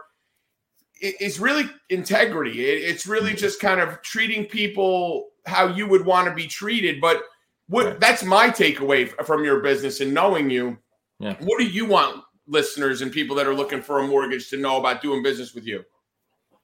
it, 1.01 1.15
it's 1.21 1.39
really 1.39 1.71
integrity. 1.91 2.67
It, 2.69 2.83
it's 2.91 3.07
really 3.07 3.31
Mm-hmm. 3.31 3.39
just 3.39 3.61
kind 3.61 3.81
of 3.81 4.03
treating 4.03 4.45
people 4.47 5.29
how 5.47 5.69
you 5.69 5.87
would 5.87 6.05
want 6.05 6.27
to 6.27 6.35
be 6.35 6.49
treated. 6.49 7.01
But 7.01 7.23
what 7.69 8.01
that's 8.01 8.23
my 8.23 8.49
takeaway 8.49 9.09
from 9.25 9.45
your 9.45 9.61
business 9.61 10.01
and 10.01 10.13
knowing 10.13 10.51
you. 10.51 10.79
Yeah. 11.19 11.37
What 11.41 11.59
do 11.59 11.67
you 11.67 11.87
want 11.87 12.23
listeners 12.47 13.03
and 13.03 13.11
people 13.11 13.35
that 13.37 13.47
are 13.47 13.55
looking 13.55 13.83
for 13.83 14.01
a 14.01 14.07
mortgage 14.07 14.49
to 14.51 14.57
know 14.57 14.79
about 14.79 15.03
doing 15.03 15.23
business 15.23 15.55
with 15.55 15.67
you? 15.67 15.85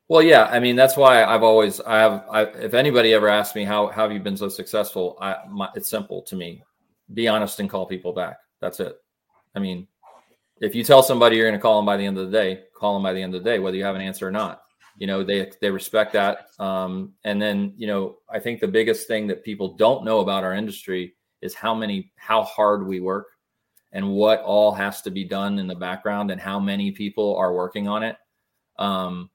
Well, 0.09 0.23
yeah, 0.23 0.45
I 0.45 0.61
mean 0.61 0.77
that's 0.77 0.97
why 0.97 1.25
I've 1.25 1.43
always 1.43 1.81
I 1.81 1.99
have 1.99 2.25
I, 2.31 2.43
if 2.43 2.75
anybody 2.75 3.15
ever 3.15 3.29
asks 3.29 3.55
me 3.55 3.65
how, 3.65 3.89
how 3.89 4.03
have 4.03 4.13
you 4.13 4.21
been 4.21 4.37
so 4.37 4.49
successful, 4.49 5.17
I 5.21 5.37
my, 5.49 5.69
it's 5.75 5.89
simple 5.89 6.23
to 6.23 6.37
me. 6.37 6.63
Be 7.15 7.29
honest 7.29 7.61
and 7.61 7.69
call 7.69 7.87
people 7.87 8.13
back. 8.13 8.39
That's 8.61 8.81
it. 8.81 8.97
I 9.55 9.59
mean, 9.59 9.87
if 10.61 10.75
you 10.75 10.85
tell 10.85 11.03
somebody 11.03 11.37
you're 11.37 11.49
going 11.49 11.59
to 11.59 11.63
call 11.63 11.77
them 11.77 11.87
by 11.87 11.97
the 11.97 12.07
end 12.07 12.17
of 12.19 12.31
the 12.31 12.37
day, 12.37 12.63
call 12.75 12.95
them 12.95 13.03
by 13.03 13.13
the 13.13 13.23
end 13.23 13.35
of 13.35 13.43
the 13.43 13.51
day, 13.51 13.59
whether 13.59 13.77
you 13.77 13.85
have 13.85 13.97
an 13.97 14.03
answer 14.03 14.27
or 14.27 14.31
not. 14.31 14.63
You 14.99 15.07
know, 15.07 15.23
they 15.23 15.51
they 15.61 15.71
respect 15.71 16.13
that. 16.13 16.49
Um, 16.59 17.15
and 17.25 17.41
then 17.41 17.75
you 17.77 17.87
know, 17.87 18.19
I 18.31 18.39
think 18.39 18.61
the 18.61 18.69
biggest 18.69 19.09
thing 19.09 19.27
that 19.29 19.45
people 19.45 19.75
don't 19.75 20.05
know 20.05 20.21
about 20.21 20.45
our 20.45 20.55
industry 20.55 21.15
is 21.41 21.55
how 21.55 21.75
many 21.75 22.13
how 22.17 22.43
hard 22.43 22.87
we 22.87 23.01
work 23.01 23.27
and 23.93 24.11
what 24.11 24.41
all 24.43 24.73
has 24.73 25.03
to 25.03 25.11
be 25.11 25.25
done 25.25 25.59
in 25.59 25.67
the 25.67 25.75
background 25.75 26.31
and 26.31 26.41
how 26.41 26.59
many 26.59 26.93
people 26.93 27.37
are 27.37 27.53
working 27.53 27.89
on 27.89 28.03
it. 28.03 28.17
Um, 28.79 29.31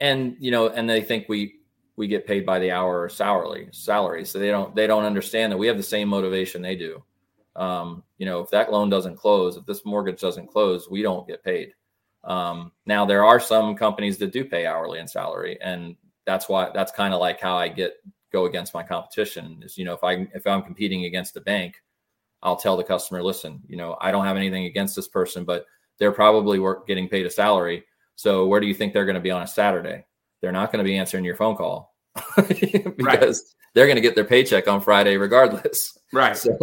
and 0.00 0.36
you 0.38 0.50
know 0.50 0.68
and 0.68 0.88
they 0.88 1.00
think 1.00 1.28
we 1.28 1.56
we 1.96 2.06
get 2.06 2.26
paid 2.26 2.46
by 2.46 2.58
the 2.58 2.70
hour 2.70 3.02
or 3.02 3.08
salary 3.08 3.68
salary 3.72 4.24
so 4.24 4.38
they 4.38 4.48
don't 4.48 4.74
they 4.74 4.86
don't 4.86 5.04
understand 5.04 5.52
that 5.52 5.56
we 5.56 5.66
have 5.66 5.76
the 5.76 5.82
same 5.82 6.08
motivation 6.08 6.62
they 6.62 6.76
do 6.76 7.02
um, 7.56 8.02
you 8.18 8.26
know 8.26 8.40
if 8.40 8.50
that 8.50 8.70
loan 8.70 8.88
doesn't 8.88 9.16
close 9.16 9.56
if 9.56 9.66
this 9.66 9.84
mortgage 9.84 10.20
doesn't 10.20 10.46
close 10.46 10.88
we 10.88 11.02
don't 11.02 11.26
get 11.26 11.42
paid 11.42 11.72
um, 12.24 12.72
now 12.86 13.04
there 13.04 13.24
are 13.24 13.40
some 13.40 13.74
companies 13.74 14.18
that 14.18 14.32
do 14.32 14.44
pay 14.44 14.66
hourly 14.66 14.98
and 14.98 15.08
salary 15.08 15.58
and 15.62 15.96
that's 16.26 16.48
why 16.48 16.70
that's 16.74 16.92
kind 16.92 17.14
of 17.14 17.20
like 17.20 17.40
how 17.40 17.56
i 17.56 17.68
get 17.68 17.96
go 18.32 18.44
against 18.44 18.74
my 18.74 18.82
competition 18.82 19.62
is 19.64 19.78
you 19.78 19.84
know 19.84 19.94
if 19.94 20.04
i 20.04 20.26
if 20.34 20.46
i'm 20.46 20.62
competing 20.62 21.04
against 21.04 21.36
a 21.36 21.40
bank 21.40 21.82
i'll 22.42 22.56
tell 22.56 22.76
the 22.76 22.84
customer 22.84 23.22
listen 23.22 23.60
you 23.66 23.76
know 23.76 23.96
i 24.00 24.10
don't 24.10 24.26
have 24.26 24.36
anything 24.36 24.66
against 24.66 24.94
this 24.94 25.08
person 25.08 25.44
but 25.44 25.64
they're 25.98 26.12
probably 26.12 26.58
work 26.58 26.86
getting 26.86 27.08
paid 27.08 27.24
a 27.24 27.30
salary 27.30 27.84
so 28.18 28.46
where 28.46 28.58
do 28.58 28.66
you 28.66 28.74
think 28.74 28.92
they're 28.92 29.04
going 29.04 29.14
to 29.14 29.20
be 29.20 29.30
on 29.30 29.42
a 29.42 29.46
Saturday? 29.46 30.04
They're 30.40 30.50
not 30.50 30.72
going 30.72 30.84
to 30.84 30.88
be 30.88 30.98
answering 30.98 31.24
your 31.24 31.36
phone 31.36 31.54
call 31.54 31.87
because 32.96 33.54
they're 33.74 33.86
going 33.86 33.96
to 33.96 34.02
get 34.02 34.14
their 34.14 34.24
paycheck 34.24 34.68
on 34.68 34.80
Friday 34.80 35.16
regardless. 35.16 35.98
Right. 36.12 36.36
So, 36.36 36.56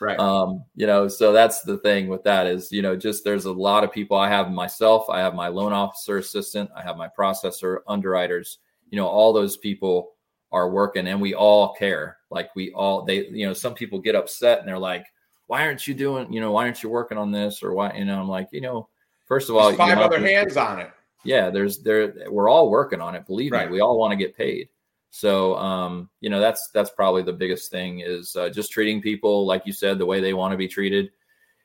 Right. 0.00 0.18
um, 0.18 0.64
you 0.74 0.86
know, 0.86 1.06
so 1.08 1.32
that's 1.32 1.62
the 1.62 1.78
thing 1.78 2.08
with 2.08 2.24
that 2.24 2.46
is, 2.46 2.70
you 2.72 2.82
know, 2.82 2.96
just 2.96 3.24
there's 3.24 3.44
a 3.46 3.52
lot 3.52 3.84
of 3.84 3.92
people. 3.92 4.16
I 4.16 4.28
have 4.28 4.50
myself, 4.50 5.08
I 5.08 5.20
have 5.20 5.34
my 5.34 5.48
loan 5.48 5.72
officer 5.72 6.18
assistant, 6.18 6.70
I 6.76 6.82
have 6.82 6.96
my 6.96 7.08
processor, 7.08 7.78
underwriters. 7.86 8.58
You 8.90 8.96
know, 8.96 9.06
all 9.06 9.32
those 9.32 9.56
people 9.56 10.10
are 10.50 10.68
working, 10.70 11.06
and 11.06 11.20
we 11.20 11.34
all 11.34 11.72
care. 11.74 12.18
Like 12.30 12.54
we 12.56 12.72
all, 12.72 13.04
they, 13.04 13.26
you 13.28 13.46
know, 13.46 13.52
some 13.54 13.74
people 13.74 13.98
get 14.00 14.14
upset 14.16 14.58
and 14.58 14.68
they're 14.68 14.78
like, 14.78 15.06
"Why 15.46 15.62
aren't 15.64 15.86
you 15.86 15.94
doing? 15.94 16.30
You 16.32 16.40
know, 16.40 16.52
why 16.52 16.64
aren't 16.64 16.82
you 16.82 16.90
working 16.90 17.16
on 17.16 17.30
this?" 17.32 17.62
Or 17.62 17.72
why? 17.72 17.94
You 17.94 18.04
know, 18.04 18.20
I'm 18.20 18.28
like, 18.28 18.48
you 18.52 18.60
know, 18.60 18.88
first 19.26 19.48
of 19.48 19.56
all, 19.56 19.68
There's 19.68 19.78
five 19.78 19.98
other 19.98 20.18
hands 20.20 20.56
on 20.58 20.80
it. 20.80 20.90
yeah 21.24 21.48
there's 21.48 21.78
there 21.82 22.12
we're 22.28 22.48
all 22.50 22.68
working 22.68 23.00
on 23.00 23.14
it 23.14 23.24
believe 23.26 23.52
Right. 23.52 23.68
me 23.68 23.72
we 23.74 23.80
all 23.80 23.96
want 23.98 24.10
to 24.10 24.16
get 24.16 24.36
paid 24.36 24.68
so 25.14 25.54
um 25.56 26.08
you 26.22 26.30
know 26.30 26.40
that's 26.40 26.70
that's 26.72 26.88
probably 26.88 27.22
the 27.22 27.32
biggest 27.34 27.70
thing 27.70 28.00
is 28.00 28.34
uh, 28.34 28.48
just 28.48 28.72
treating 28.72 29.02
people 29.02 29.46
like 29.46 29.66
you 29.66 29.72
said 29.72 29.98
the 29.98 30.06
way 30.06 30.20
they 30.20 30.32
want 30.32 30.52
to 30.52 30.56
be 30.56 30.66
treated. 30.66 31.10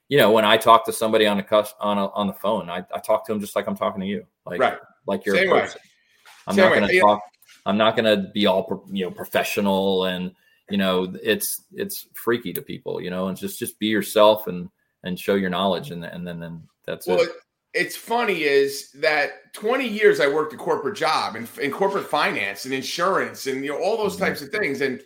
You 0.10 0.18
know 0.18 0.32
when 0.32 0.44
i 0.46 0.58
talk 0.58 0.86
to 0.86 0.94
somebody 0.94 1.26
on 1.26 1.40
a 1.40 1.44
cus 1.44 1.74
on 1.80 1.98
a, 1.98 2.08
on 2.12 2.28
the 2.28 2.34
phone 2.34 2.70
I, 2.70 2.84
I 2.94 3.00
talk 3.00 3.26
to 3.26 3.32
them 3.32 3.40
just 3.40 3.56
like 3.56 3.66
i'm 3.68 3.76
talking 3.78 4.02
to 4.02 4.08
you. 4.08 4.26
Like 4.46 4.60
Right. 4.60 4.78
like 5.06 5.26
you're 5.26 5.38
Same 5.38 5.50
a 5.50 5.56
way. 5.56 5.68
i'm 6.46 6.56
Same 6.56 6.66
not 6.66 6.76
going 6.76 6.88
to 6.90 7.00
talk 7.00 7.22
i'm 7.66 7.78
not 7.78 7.96
going 7.96 8.06
to 8.06 8.30
be 8.34 8.46
all 8.48 8.64
pro- 8.66 8.86
you 8.92 9.06
know 9.06 9.12
professional 9.12 10.04
and 10.06 10.34
you 10.70 10.78
know 10.78 11.14
it's 11.24 11.64
it's 11.72 12.06
freaky 12.16 12.52
to 12.52 12.62
people 12.62 13.00
you 13.02 13.10
know 13.10 13.28
and 13.30 13.38
just 13.38 13.58
just 13.60 13.80
be 13.80 13.88
yourself 13.88 14.48
and 14.48 14.70
and 15.04 15.18
show 15.18 15.36
your 15.36 15.50
knowledge 15.50 15.92
and 15.92 16.04
and 16.04 16.28
then 16.28 16.40
then 16.40 16.64
that's 16.86 17.08
Well, 17.08 17.22
it, 17.22 17.30
it's 17.74 17.96
funny 17.96 18.44
is 18.44 18.92
that 18.94 19.54
20 19.54 19.88
years 19.88 20.20
I 20.20 20.28
worked 20.28 20.54
a 20.54 20.58
corporate 20.58 20.96
job 20.96 21.36
in, 21.36 21.48
in 21.62 21.72
corporate 21.72 22.08
finance 22.08 22.66
and 22.66 22.74
insurance 22.74 23.48
and 23.48 23.64
you 23.64 23.72
know 23.72 23.80
all 23.80 23.98
those 23.98 24.18
types 24.18 24.42
of 24.42 24.50
things 24.50 24.82
and 24.82 25.02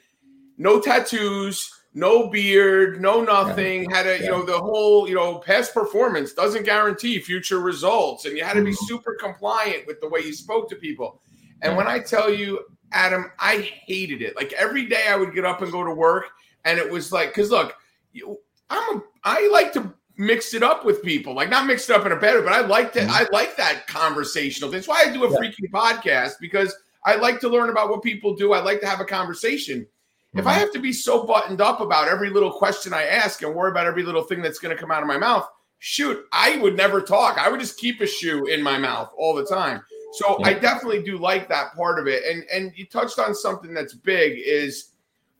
no 0.57 0.79
tattoos, 0.79 1.69
no 1.93 2.29
beard, 2.29 3.01
no 3.01 3.21
nothing. 3.23 3.89
Had 3.89 4.05
a 4.07 4.19
you 4.19 4.29
know 4.29 4.43
the 4.45 4.59
whole 4.59 5.09
you 5.09 5.15
know 5.15 5.39
past 5.39 5.73
performance 5.73 6.33
doesn't 6.33 6.63
guarantee 6.63 7.19
future 7.19 7.59
results, 7.59 8.25
and 8.25 8.37
you 8.37 8.43
had 8.43 8.53
to 8.53 8.63
be 8.63 8.71
Mhm. 8.71 8.87
super 8.87 9.15
compliant 9.15 9.87
with 9.87 9.99
the 10.01 10.07
way 10.07 10.21
you 10.21 10.33
spoke 10.33 10.69
to 10.69 10.75
people. 10.75 11.21
And 11.61 11.71
Yeah. 11.73 11.77
when 11.77 11.87
I 11.87 11.99
tell 11.99 12.29
you, 12.31 12.59
Adam, 12.91 13.31
I 13.39 13.57
hated 13.85 14.21
it. 14.21 14.35
Like 14.35 14.53
every 14.53 14.85
day 14.85 15.07
I 15.07 15.15
would 15.15 15.33
get 15.33 15.45
up 15.45 15.61
and 15.61 15.71
go 15.71 15.83
to 15.83 15.91
work, 15.93 16.29
and 16.63 16.77
it 16.77 16.89
was 16.89 17.11
like, 17.11 17.29
because 17.29 17.49
look, 17.51 17.75
you, 18.13 18.37
I'm 18.69 18.97
a, 18.97 19.03
I 19.23 19.49
like 19.51 19.73
to 19.73 19.93
mix 20.21 20.53
it 20.53 20.61
up 20.61 20.85
with 20.85 21.01
people, 21.01 21.33
like 21.33 21.49
not 21.49 21.65
mix 21.65 21.89
it 21.89 21.95
up 21.95 22.05
in 22.05 22.11
a 22.11 22.15
better, 22.15 22.41
but 22.43 22.53
I 22.53 22.61
like 22.61 22.93
that. 22.93 23.09
Mhm. 23.09 23.11
I 23.11 23.27
like 23.31 23.57
that 23.57 23.87
conversational. 23.87 24.69
That's 24.69 24.87
why 24.87 25.03
I 25.05 25.11
do 25.11 25.23
a 25.25 25.31
Yeah. 25.31 25.37
freaking 25.37 25.71
podcast 25.71 26.33
because 26.39 26.75
I 27.03 27.15
like 27.15 27.39
to 27.39 27.49
learn 27.49 27.69
about 27.69 27.89
what 27.89 28.03
people 28.03 28.35
do. 28.35 28.53
I 28.53 28.59
like 28.59 28.81
to 28.81 28.87
have 28.87 28.99
a 29.01 29.05
conversation. 29.05 29.87
If 30.35 30.45
I 30.45 30.53
Mhm. 30.53 30.59
have 30.59 30.71
to 30.73 30.79
be 30.79 30.93
so 30.93 31.23
buttoned 31.23 31.59
up 31.59 31.81
about 31.81 32.07
every 32.07 32.29
little 32.29 32.51
question 32.51 32.93
I 32.93 33.03
ask 33.03 33.41
and 33.41 33.55
worry 33.55 33.71
about 33.71 33.87
every 33.87 34.03
little 34.03 34.21
thing 34.23 34.41
that's 34.43 34.59
going 34.59 34.75
to 34.75 34.79
come 34.79 34.91
out 34.91 35.01
of 35.01 35.07
my 35.07 35.17
mouth, 35.17 35.49
shoot, 35.79 36.23
I 36.31 36.57
would 36.57 36.77
never 36.77 37.01
talk. 37.01 37.39
I 37.39 37.49
would 37.49 37.59
just 37.59 37.79
keep 37.79 37.99
a 37.99 38.05
shoe 38.05 38.45
in 38.45 38.61
my 38.61 38.77
mouth 38.77 39.11
all 39.17 39.33
the 39.33 39.45
time. 39.45 39.81
So 40.13 40.37
Yeah. 40.39 40.49
I 40.49 40.53
definitely 40.53 41.01
do 41.01 41.17
like 41.17 41.49
that 41.49 41.73
part 41.75 41.97
of 41.97 42.07
it. 42.07 42.23
And 42.25 42.43
and 42.53 42.71
you 42.75 42.85
touched 42.85 43.17
on 43.17 43.33
something 43.33 43.73
that's 43.73 43.95
big 43.95 44.37
is 44.37 44.89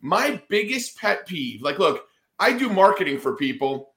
my 0.02 0.42
biggest 0.50 0.98
pet 0.98 1.28
peeve. 1.28 1.62
Like, 1.62 1.78
look, 1.78 2.08
I 2.40 2.52
do 2.54 2.68
marketing 2.70 3.20
for 3.20 3.36
people. 3.36 3.91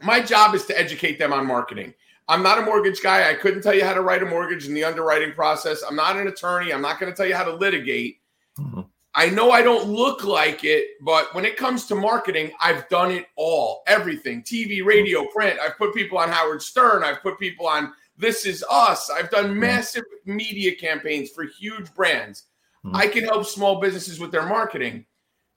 My 0.00 0.20
job 0.20 0.54
is 0.54 0.64
to 0.66 0.78
educate 0.78 1.18
them 1.18 1.32
on 1.32 1.46
marketing. 1.46 1.94
I'm 2.28 2.42
not 2.42 2.58
a 2.58 2.62
mortgage 2.62 3.02
guy. 3.02 3.28
I 3.28 3.34
couldn't 3.34 3.62
tell 3.62 3.74
you 3.74 3.84
how 3.84 3.94
to 3.94 4.02
write 4.02 4.22
a 4.22 4.26
mortgage 4.26 4.66
in 4.66 4.74
the 4.74 4.84
underwriting 4.84 5.32
process. 5.32 5.82
I'm 5.82 5.96
not 5.96 6.16
an 6.16 6.28
attorney. 6.28 6.72
I'm 6.72 6.82
not 6.82 7.00
going 7.00 7.10
to 7.10 7.16
tell 7.16 7.26
you 7.26 7.34
how 7.34 7.44
to 7.44 7.54
litigate. 7.54 8.20
Mhm. 8.58 8.86
I 9.14 9.30
know 9.30 9.50
I 9.50 9.62
don't 9.62 9.88
look 9.88 10.22
like 10.22 10.62
it, 10.62 10.90
but 11.00 11.34
when 11.34 11.44
it 11.44 11.56
comes 11.56 11.86
to 11.86 11.94
marketing, 11.94 12.52
I've 12.60 12.88
done 12.88 13.10
it 13.10 13.26
all 13.36 13.82
everything 13.86 14.42
TV, 14.42 14.82
radio, 14.82 15.24
print. 15.26 15.58
I've 15.58 15.78
put 15.78 15.94
people 15.94 16.18
on 16.18 16.28
Howard 16.28 16.62
Stern. 16.62 17.02
I've 17.02 17.22
put 17.22 17.38
people 17.38 17.66
on 17.66 17.92
This 18.16 18.44
Is 18.46 18.62
Us. 18.70 19.10
I've 19.10 19.30
done 19.30 19.58
massive 19.58 20.04
media 20.24 20.74
campaigns 20.76 21.30
for 21.30 21.44
huge 21.44 21.92
brands. 21.94 22.44
Mhm. 22.84 22.94
I 22.94 23.08
can 23.08 23.24
help 23.24 23.46
small 23.46 23.80
businesses 23.80 24.20
with 24.20 24.30
their 24.30 24.46
marketing. 24.46 25.06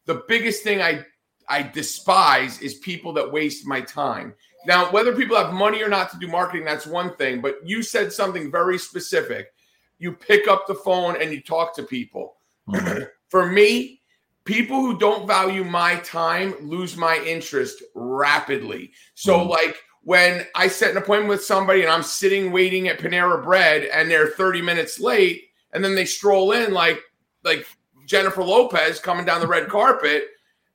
The 0.06 0.24
biggest 0.28 0.64
thing 0.64 0.82
I 0.82 1.06
I 1.52 1.64
despise 1.64 2.62
is 2.62 2.76
people 2.76 3.12
that 3.14 3.32
waste 3.32 3.68
my 3.68 3.82
time. 3.82 4.34
Now, 4.66 4.90
whether 4.92 5.14
people 5.14 5.36
have 5.36 5.54
money 5.54 5.84
or 5.84 5.90
not 5.90 6.10
to 6.12 6.18
do 6.18 6.28
marketing, 6.28 6.66
that's 6.66 6.88
one 6.88 7.16
thing. 7.18 7.42
But 7.42 7.58
you 7.66 7.84
said 7.84 8.14
something 8.14 8.50
very 8.50 8.78
specific. 8.78 9.54
You 10.00 10.14
pick 10.14 10.48
up 10.48 10.66
the 10.66 10.76
phone 10.76 11.22
and 11.22 11.32
you 11.32 11.42
talk 11.42 11.76
to 11.76 11.84
people. 11.84 12.38
Mhm. 12.70 13.10
For 13.30 13.46
me, 13.48 14.02
people 14.46 14.80
who 14.80 14.98
don't 14.98 15.28
value 15.28 15.64
my 15.64 15.96
time 15.98 16.56
lose 16.62 16.96
my 16.96 17.18
interest 17.18 17.84
rapidly. 17.96 18.94
So, 19.14 19.40
Mhm. 19.40 19.50
like 19.50 19.84
when 20.04 20.48
I 20.56 20.68
set 20.68 20.92
an 20.92 20.98
appointment 20.98 21.30
with 21.30 21.44
somebody 21.44 21.82
and 21.82 21.92
I'm 21.92 22.02
sitting 22.04 22.52
waiting 22.52 22.88
at 22.88 23.00
Panera 23.00 23.44
Bread 23.44 23.84
and 23.86 24.10
they're 24.10 24.28
30 24.32 24.62
minutes 24.62 25.00
late, 25.00 25.50
and 25.74 25.84
then 25.84 25.96
they 25.96 26.06
stroll 26.06 26.54
in 26.54 26.74
like 26.74 27.02
like 27.44 27.66
Jennifer 28.08 28.44
Lopez 28.44 29.00
coming 29.00 29.26
down 29.26 29.42
the 29.42 29.48
red 29.48 29.68
carpet, 29.68 30.28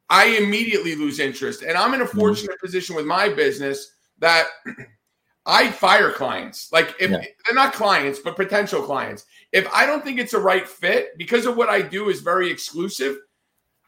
I 0.08 0.26
immediately 0.36 0.94
lose 0.94 1.18
interest. 1.18 1.62
And 1.62 1.76
I'm 1.76 1.94
in 1.94 2.00
a 2.00 2.04
mm-hmm. 2.04 2.18
fortunate 2.18 2.60
position 2.60 2.94
with 2.96 3.06
my 3.06 3.28
business 3.28 3.92
that 4.18 4.46
I 5.46 5.70
fire 5.70 6.10
clients. 6.12 6.72
Like 6.72 6.94
if 7.00 7.10
Yeah. 7.10 7.18
they're 7.18 7.54
not 7.54 7.72
clients, 7.72 8.18
but 8.18 8.36
potential 8.36 8.82
clients. 8.82 9.26
If 9.52 9.66
I 9.72 9.86
don't 9.86 10.04
think 10.04 10.18
it's 10.18 10.34
a 10.34 10.40
right 10.40 10.68
fit, 10.68 11.16
because 11.16 11.46
of 11.46 11.56
what 11.56 11.68
I 11.68 11.82
do 11.82 12.08
is 12.08 12.20
very 12.20 12.50
exclusive, 12.50 13.18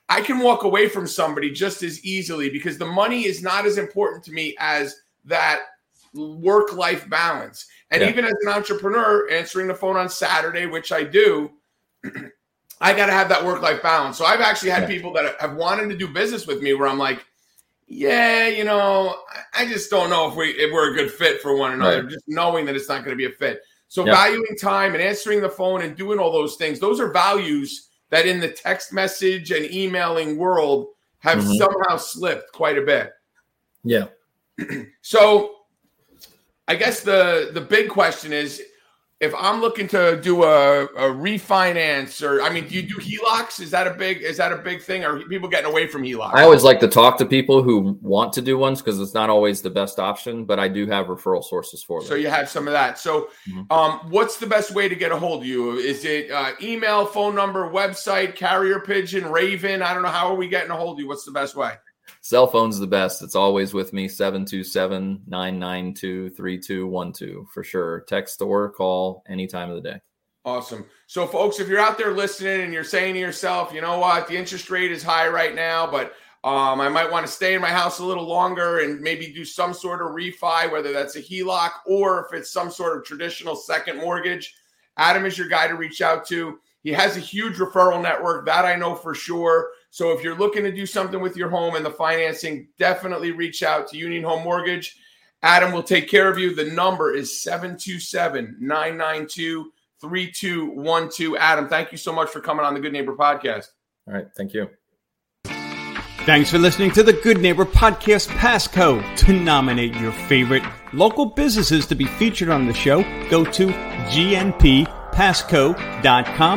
I 0.09 0.21
can 0.21 0.39
walk 0.39 0.63
away 0.65 0.89
from 0.89 1.07
somebody 1.07 1.51
just 1.51 1.83
as 1.83 2.03
easily 2.05 2.49
because 2.49 2.79
the 2.79 2.87
money 2.87 3.27
is 3.27 3.43
not 3.43 3.67
as 3.67 3.77
important 3.77 4.25
to 4.25 4.33
me 4.33 4.57
as 4.59 5.03
that 5.25 5.61
work 6.15 6.73
life 6.73 7.09
balance. 7.11 7.67
And 7.91 8.03
Yeah. 8.03 8.09
even 8.09 8.25
as 8.25 8.35
an 8.43 8.49
entrepreneur, 8.49 9.29
answering 9.31 9.67
the 9.67 9.75
phone 9.75 9.97
on 9.97 10.09
Saturday, 10.09 10.67
which 10.67 10.93
I 10.93 11.05
do, 11.05 11.53
I 12.81 12.95
got 12.95 13.07
to 13.07 13.13
have 13.13 13.29
that 13.31 13.45
work 13.45 13.61
life 13.63 13.83
balance. 13.83 14.17
So 14.17 14.25
I've 14.25 14.41
actually 14.41 14.71
had 14.71 14.83
Yeah. 14.83 14.89
people 14.89 15.13
that 15.15 15.41
have 15.41 15.55
wanted 15.55 15.89
to 15.89 15.97
do 15.97 16.09
business 16.09 16.47
with 16.47 16.63
me 16.63 16.75
where 16.75 16.89
I'm 16.89 16.99
like, 16.99 17.25
yeah, 17.87 18.47
you 18.47 18.65
know, 18.65 19.17
I 19.55 19.67
just 19.67 19.91
don't 19.91 20.11
know 20.11 20.29
if 20.29 20.37
we 20.37 20.51
if 20.51 20.73
we're 20.73 20.93
a 20.93 20.95
good 20.95 21.11
fit 21.11 21.41
for 21.41 21.57
one 21.57 21.73
another. 21.73 22.03
Right. 22.03 22.11
Just 22.11 22.25
knowing 22.29 22.67
that 22.67 22.77
it's 22.77 22.89
not 22.89 23.05
going 23.05 23.17
to 23.17 23.17
be 23.17 23.25
a 23.33 23.37
fit. 23.37 23.63
So 23.89 24.05
Yep. 24.05 24.15
valuing 24.15 24.57
time 24.61 24.93
and 24.95 25.03
answering 25.03 25.41
the 25.41 25.49
phone 25.49 25.81
and 25.83 25.97
doing 25.97 26.19
all 26.19 26.31
those 26.31 26.57
things, 26.57 26.79
those 26.79 27.01
are 27.01 27.11
values 27.11 27.89
that 28.11 28.27
in 28.27 28.41
the 28.41 28.49
text 28.49 28.93
message 28.93 29.51
and 29.51 29.65
emailing 29.73 30.37
world 30.37 30.89
have 31.21 31.39
Mhm. 31.39 31.57
somehow 31.59 31.97
slipped 31.97 32.53
quite 32.53 32.79
a 32.79 32.83
bit. 32.83 33.13
Yeah. 33.85 34.07
So 35.03 35.55
I 36.69 36.75
guess 36.75 37.01
the 37.01 37.51
the 37.55 37.61
big 37.63 37.89
question 37.89 38.33
is 38.35 38.63
if 39.21 39.35
I'm 39.37 39.61
looking 39.61 39.89
to 39.89 40.21
do 40.21 40.45
a, 40.45 40.85
a 40.85 41.11
refinance 41.11 42.23
or 42.23 42.41
I 42.41 42.51
mean, 42.51 42.69
do 42.69 42.77
you 42.77 42.83
do 42.83 42.95
HELOCs? 42.97 43.61
Is 43.61 43.71
that 43.73 43.89
a 43.89 43.91
big 43.95 44.23
is 44.23 44.37
that 44.37 44.53
a 44.53 44.57
big 44.57 44.81
thing? 44.81 45.05
Are 45.05 45.19
people 45.19 45.49
getting 45.49 45.69
away 45.69 45.89
from 45.89 46.03
HELOCs? 46.03 46.35
I 46.35 46.45
always 46.45 46.63
like 46.63 46.79
to 46.81 46.89
talk 46.89 47.19
to 47.19 47.27
people 47.27 47.61
who 47.61 47.99
want 48.01 48.33
to 48.35 48.43
do 48.43 48.57
ones 48.57 48.81
because 48.81 49.01
it's 49.01 49.15
not 49.15 49.29
always 49.29 49.61
the 49.61 49.71
best 49.71 49.99
option, 49.99 50.45
but 50.45 50.61
I 50.61 50.69
do 50.69 50.87
have 50.87 51.07
referral 51.07 51.43
sources 51.43 51.83
for 51.83 52.01
them. 52.01 52.09
So 52.09 52.15
you 52.15 52.29
have 52.29 52.49
some 52.49 52.69
of 52.69 52.73
that. 52.73 52.99
So, 52.99 53.31
Mhm. 53.49 53.71
um, 53.73 54.11
what's 54.11 54.37
the 54.37 54.47
best 54.47 54.71
way 54.71 54.89
to 54.89 54.95
get 54.95 55.11
a 55.11 55.19
hold 55.19 55.43
of 55.43 55.47
you? 55.49 55.73
Is 55.79 56.05
it 56.05 56.31
uh, 56.31 56.53
email, 56.63 57.05
phone 57.05 57.35
number, 57.35 57.69
website, 57.71 58.37
carrier 58.37 58.79
pigeon, 58.81 59.31
Raven? 59.33 59.83
I 59.83 59.95
don't 59.95 60.03
know. 60.03 60.11
How 60.11 60.29
are 60.29 60.37
we 60.37 60.47
getting 60.49 60.71
a 60.71 60.77
hold 60.77 60.97
of 60.97 61.01
you? 61.01 61.09
What's 61.09 61.25
the 61.25 61.33
best 61.33 61.57
way? 61.57 61.73
Cell 62.21 62.47
phone's 62.47 62.79
the 62.79 62.87
best. 62.87 63.23
It's 63.23 63.35
always 63.35 63.75
with 63.75 63.93
me 63.93 64.09
727 64.09 65.23
992 65.27 66.31
3212 66.31 67.49
for 67.51 67.65
sure. 67.65 68.01
Text 68.09 68.43
or 68.43 68.71
call 68.71 69.23
any 69.29 69.47
time 69.47 69.71
of 69.71 69.77
the 69.77 69.91
day. 69.91 70.01
Awesome. 70.45 70.87
So, 71.07 71.27
folks, 71.27 71.61
if 71.61 71.69
you're 71.69 71.81
out 71.81 71.99
there 71.99 72.13
listening 72.13 72.63
and 72.63 72.73
you're 72.73 72.85
saying 72.85 73.15
to 73.15 73.21
yourself, 73.21 73.73
you 73.73 73.81
know 73.81 73.99
what, 73.99 74.29
the 74.29 74.37
interest 74.37 74.71
rate 74.71 74.91
is 74.91 75.03
high 75.03 75.29
right 75.29 75.55
now, 75.55 75.91
but 75.91 76.15
um, 76.45 76.81
I 76.81 76.89
might 76.89 77.11
want 77.11 77.27
to 77.27 77.33
stay 77.33 77.55
in 77.55 77.61
my 77.61 77.69
house 77.69 77.99
a 77.99 78.05
little 78.05 78.27
longer 78.27 78.79
and 78.79 79.01
maybe 79.01 79.33
do 79.33 79.45
some 79.45 79.75
sort 79.75 80.01
of 80.01 80.13
refi, 80.13 80.71
whether 80.71 80.93
that's 80.93 81.17
a 81.17 81.23
HELOC 81.23 81.71
or 81.87 82.25
if 82.25 82.33
it's 82.33 82.51
some 82.51 82.71
sort 82.71 82.97
of 82.97 83.05
traditional 83.05 83.57
second 83.57 83.99
mortgage. 83.99 84.55
Adam 84.97 85.27
is 85.27 85.37
your 85.37 85.49
guy 85.49 85.67
to 85.67 85.75
reach 85.75 86.01
out 86.01 86.27
to. 86.29 86.59
He 86.83 86.93
has 86.93 87.17
a 87.17 87.21
huge 87.21 87.57
referral 87.57 88.01
network 88.01 88.47
that 88.47 88.65
I 88.65 88.77
know 88.77 88.95
for 88.95 89.15
sure. 89.15 89.71
So 89.91 90.13
if 90.13 90.23
you're 90.23 90.37
looking 90.37 90.65
to 90.65 90.73
do 90.73 90.87
something 90.87 91.21
with 91.21 91.37
your 91.37 91.49
home 91.49 91.75
and 91.75 91.85
the 91.85 91.91
financing, 91.91 92.69
definitely 92.79 93.33
reach 93.33 93.63
out 93.63 93.89
to 93.89 93.97
Union 93.97 94.23
Home 94.25 94.45
Mortgage. 94.45 94.99
Adam 95.43 95.73
will 95.73 95.83
take 95.83 96.09
care 96.09 96.31
of 96.31 96.39
you. 96.39 96.55
The 96.55 96.65
number 96.65 97.15
is 97.15 97.43
727 97.43 98.57
992 98.61 99.73
3212. 100.01 101.37
Adam, 101.39 101.69
thank 101.69 101.93
you 101.93 101.99
so 101.99 102.13
much 102.13 102.31
for 102.31 102.41
coming 102.41 102.65
on 102.65 102.75
the 102.75 102.81
Good 102.81 102.93
Neighbor 102.93 103.15
podcast. 103.15 103.69
All 104.07 104.15
right. 104.15 104.27
Thank 104.37 104.55
you. 104.55 104.71
Thanks 106.25 106.51
for 106.51 106.59
listening 106.59 106.91
to 106.91 107.03
the 107.03 107.15
Good 107.15 107.41
Neighbor 107.41 107.65
Podcast 107.65 108.29
Pasco. 108.29 109.01
To 109.17 109.33
nominate 109.33 109.95
your 109.95 110.13
favorite 110.13 110.63
local 110.93 111.25
businesses 111.25 111.87
to 111.87 111.95
be 111.95 112.05
featured 112.05 112.51
on 112.51 112.67
the 112.67 112.75
show, 112.75 113.03
go 113.31 113.47
to 113.47 113.69
gnppasco.com. 113.69 114.87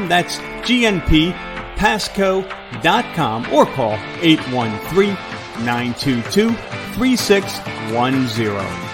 That's 0.10 0.38
gnppasco.com 1.82 3.52
or 3.52 3.65
call 3.65 3.98
813 4.22 5.15
922 5.65 6.54
3610. 6.94 8.90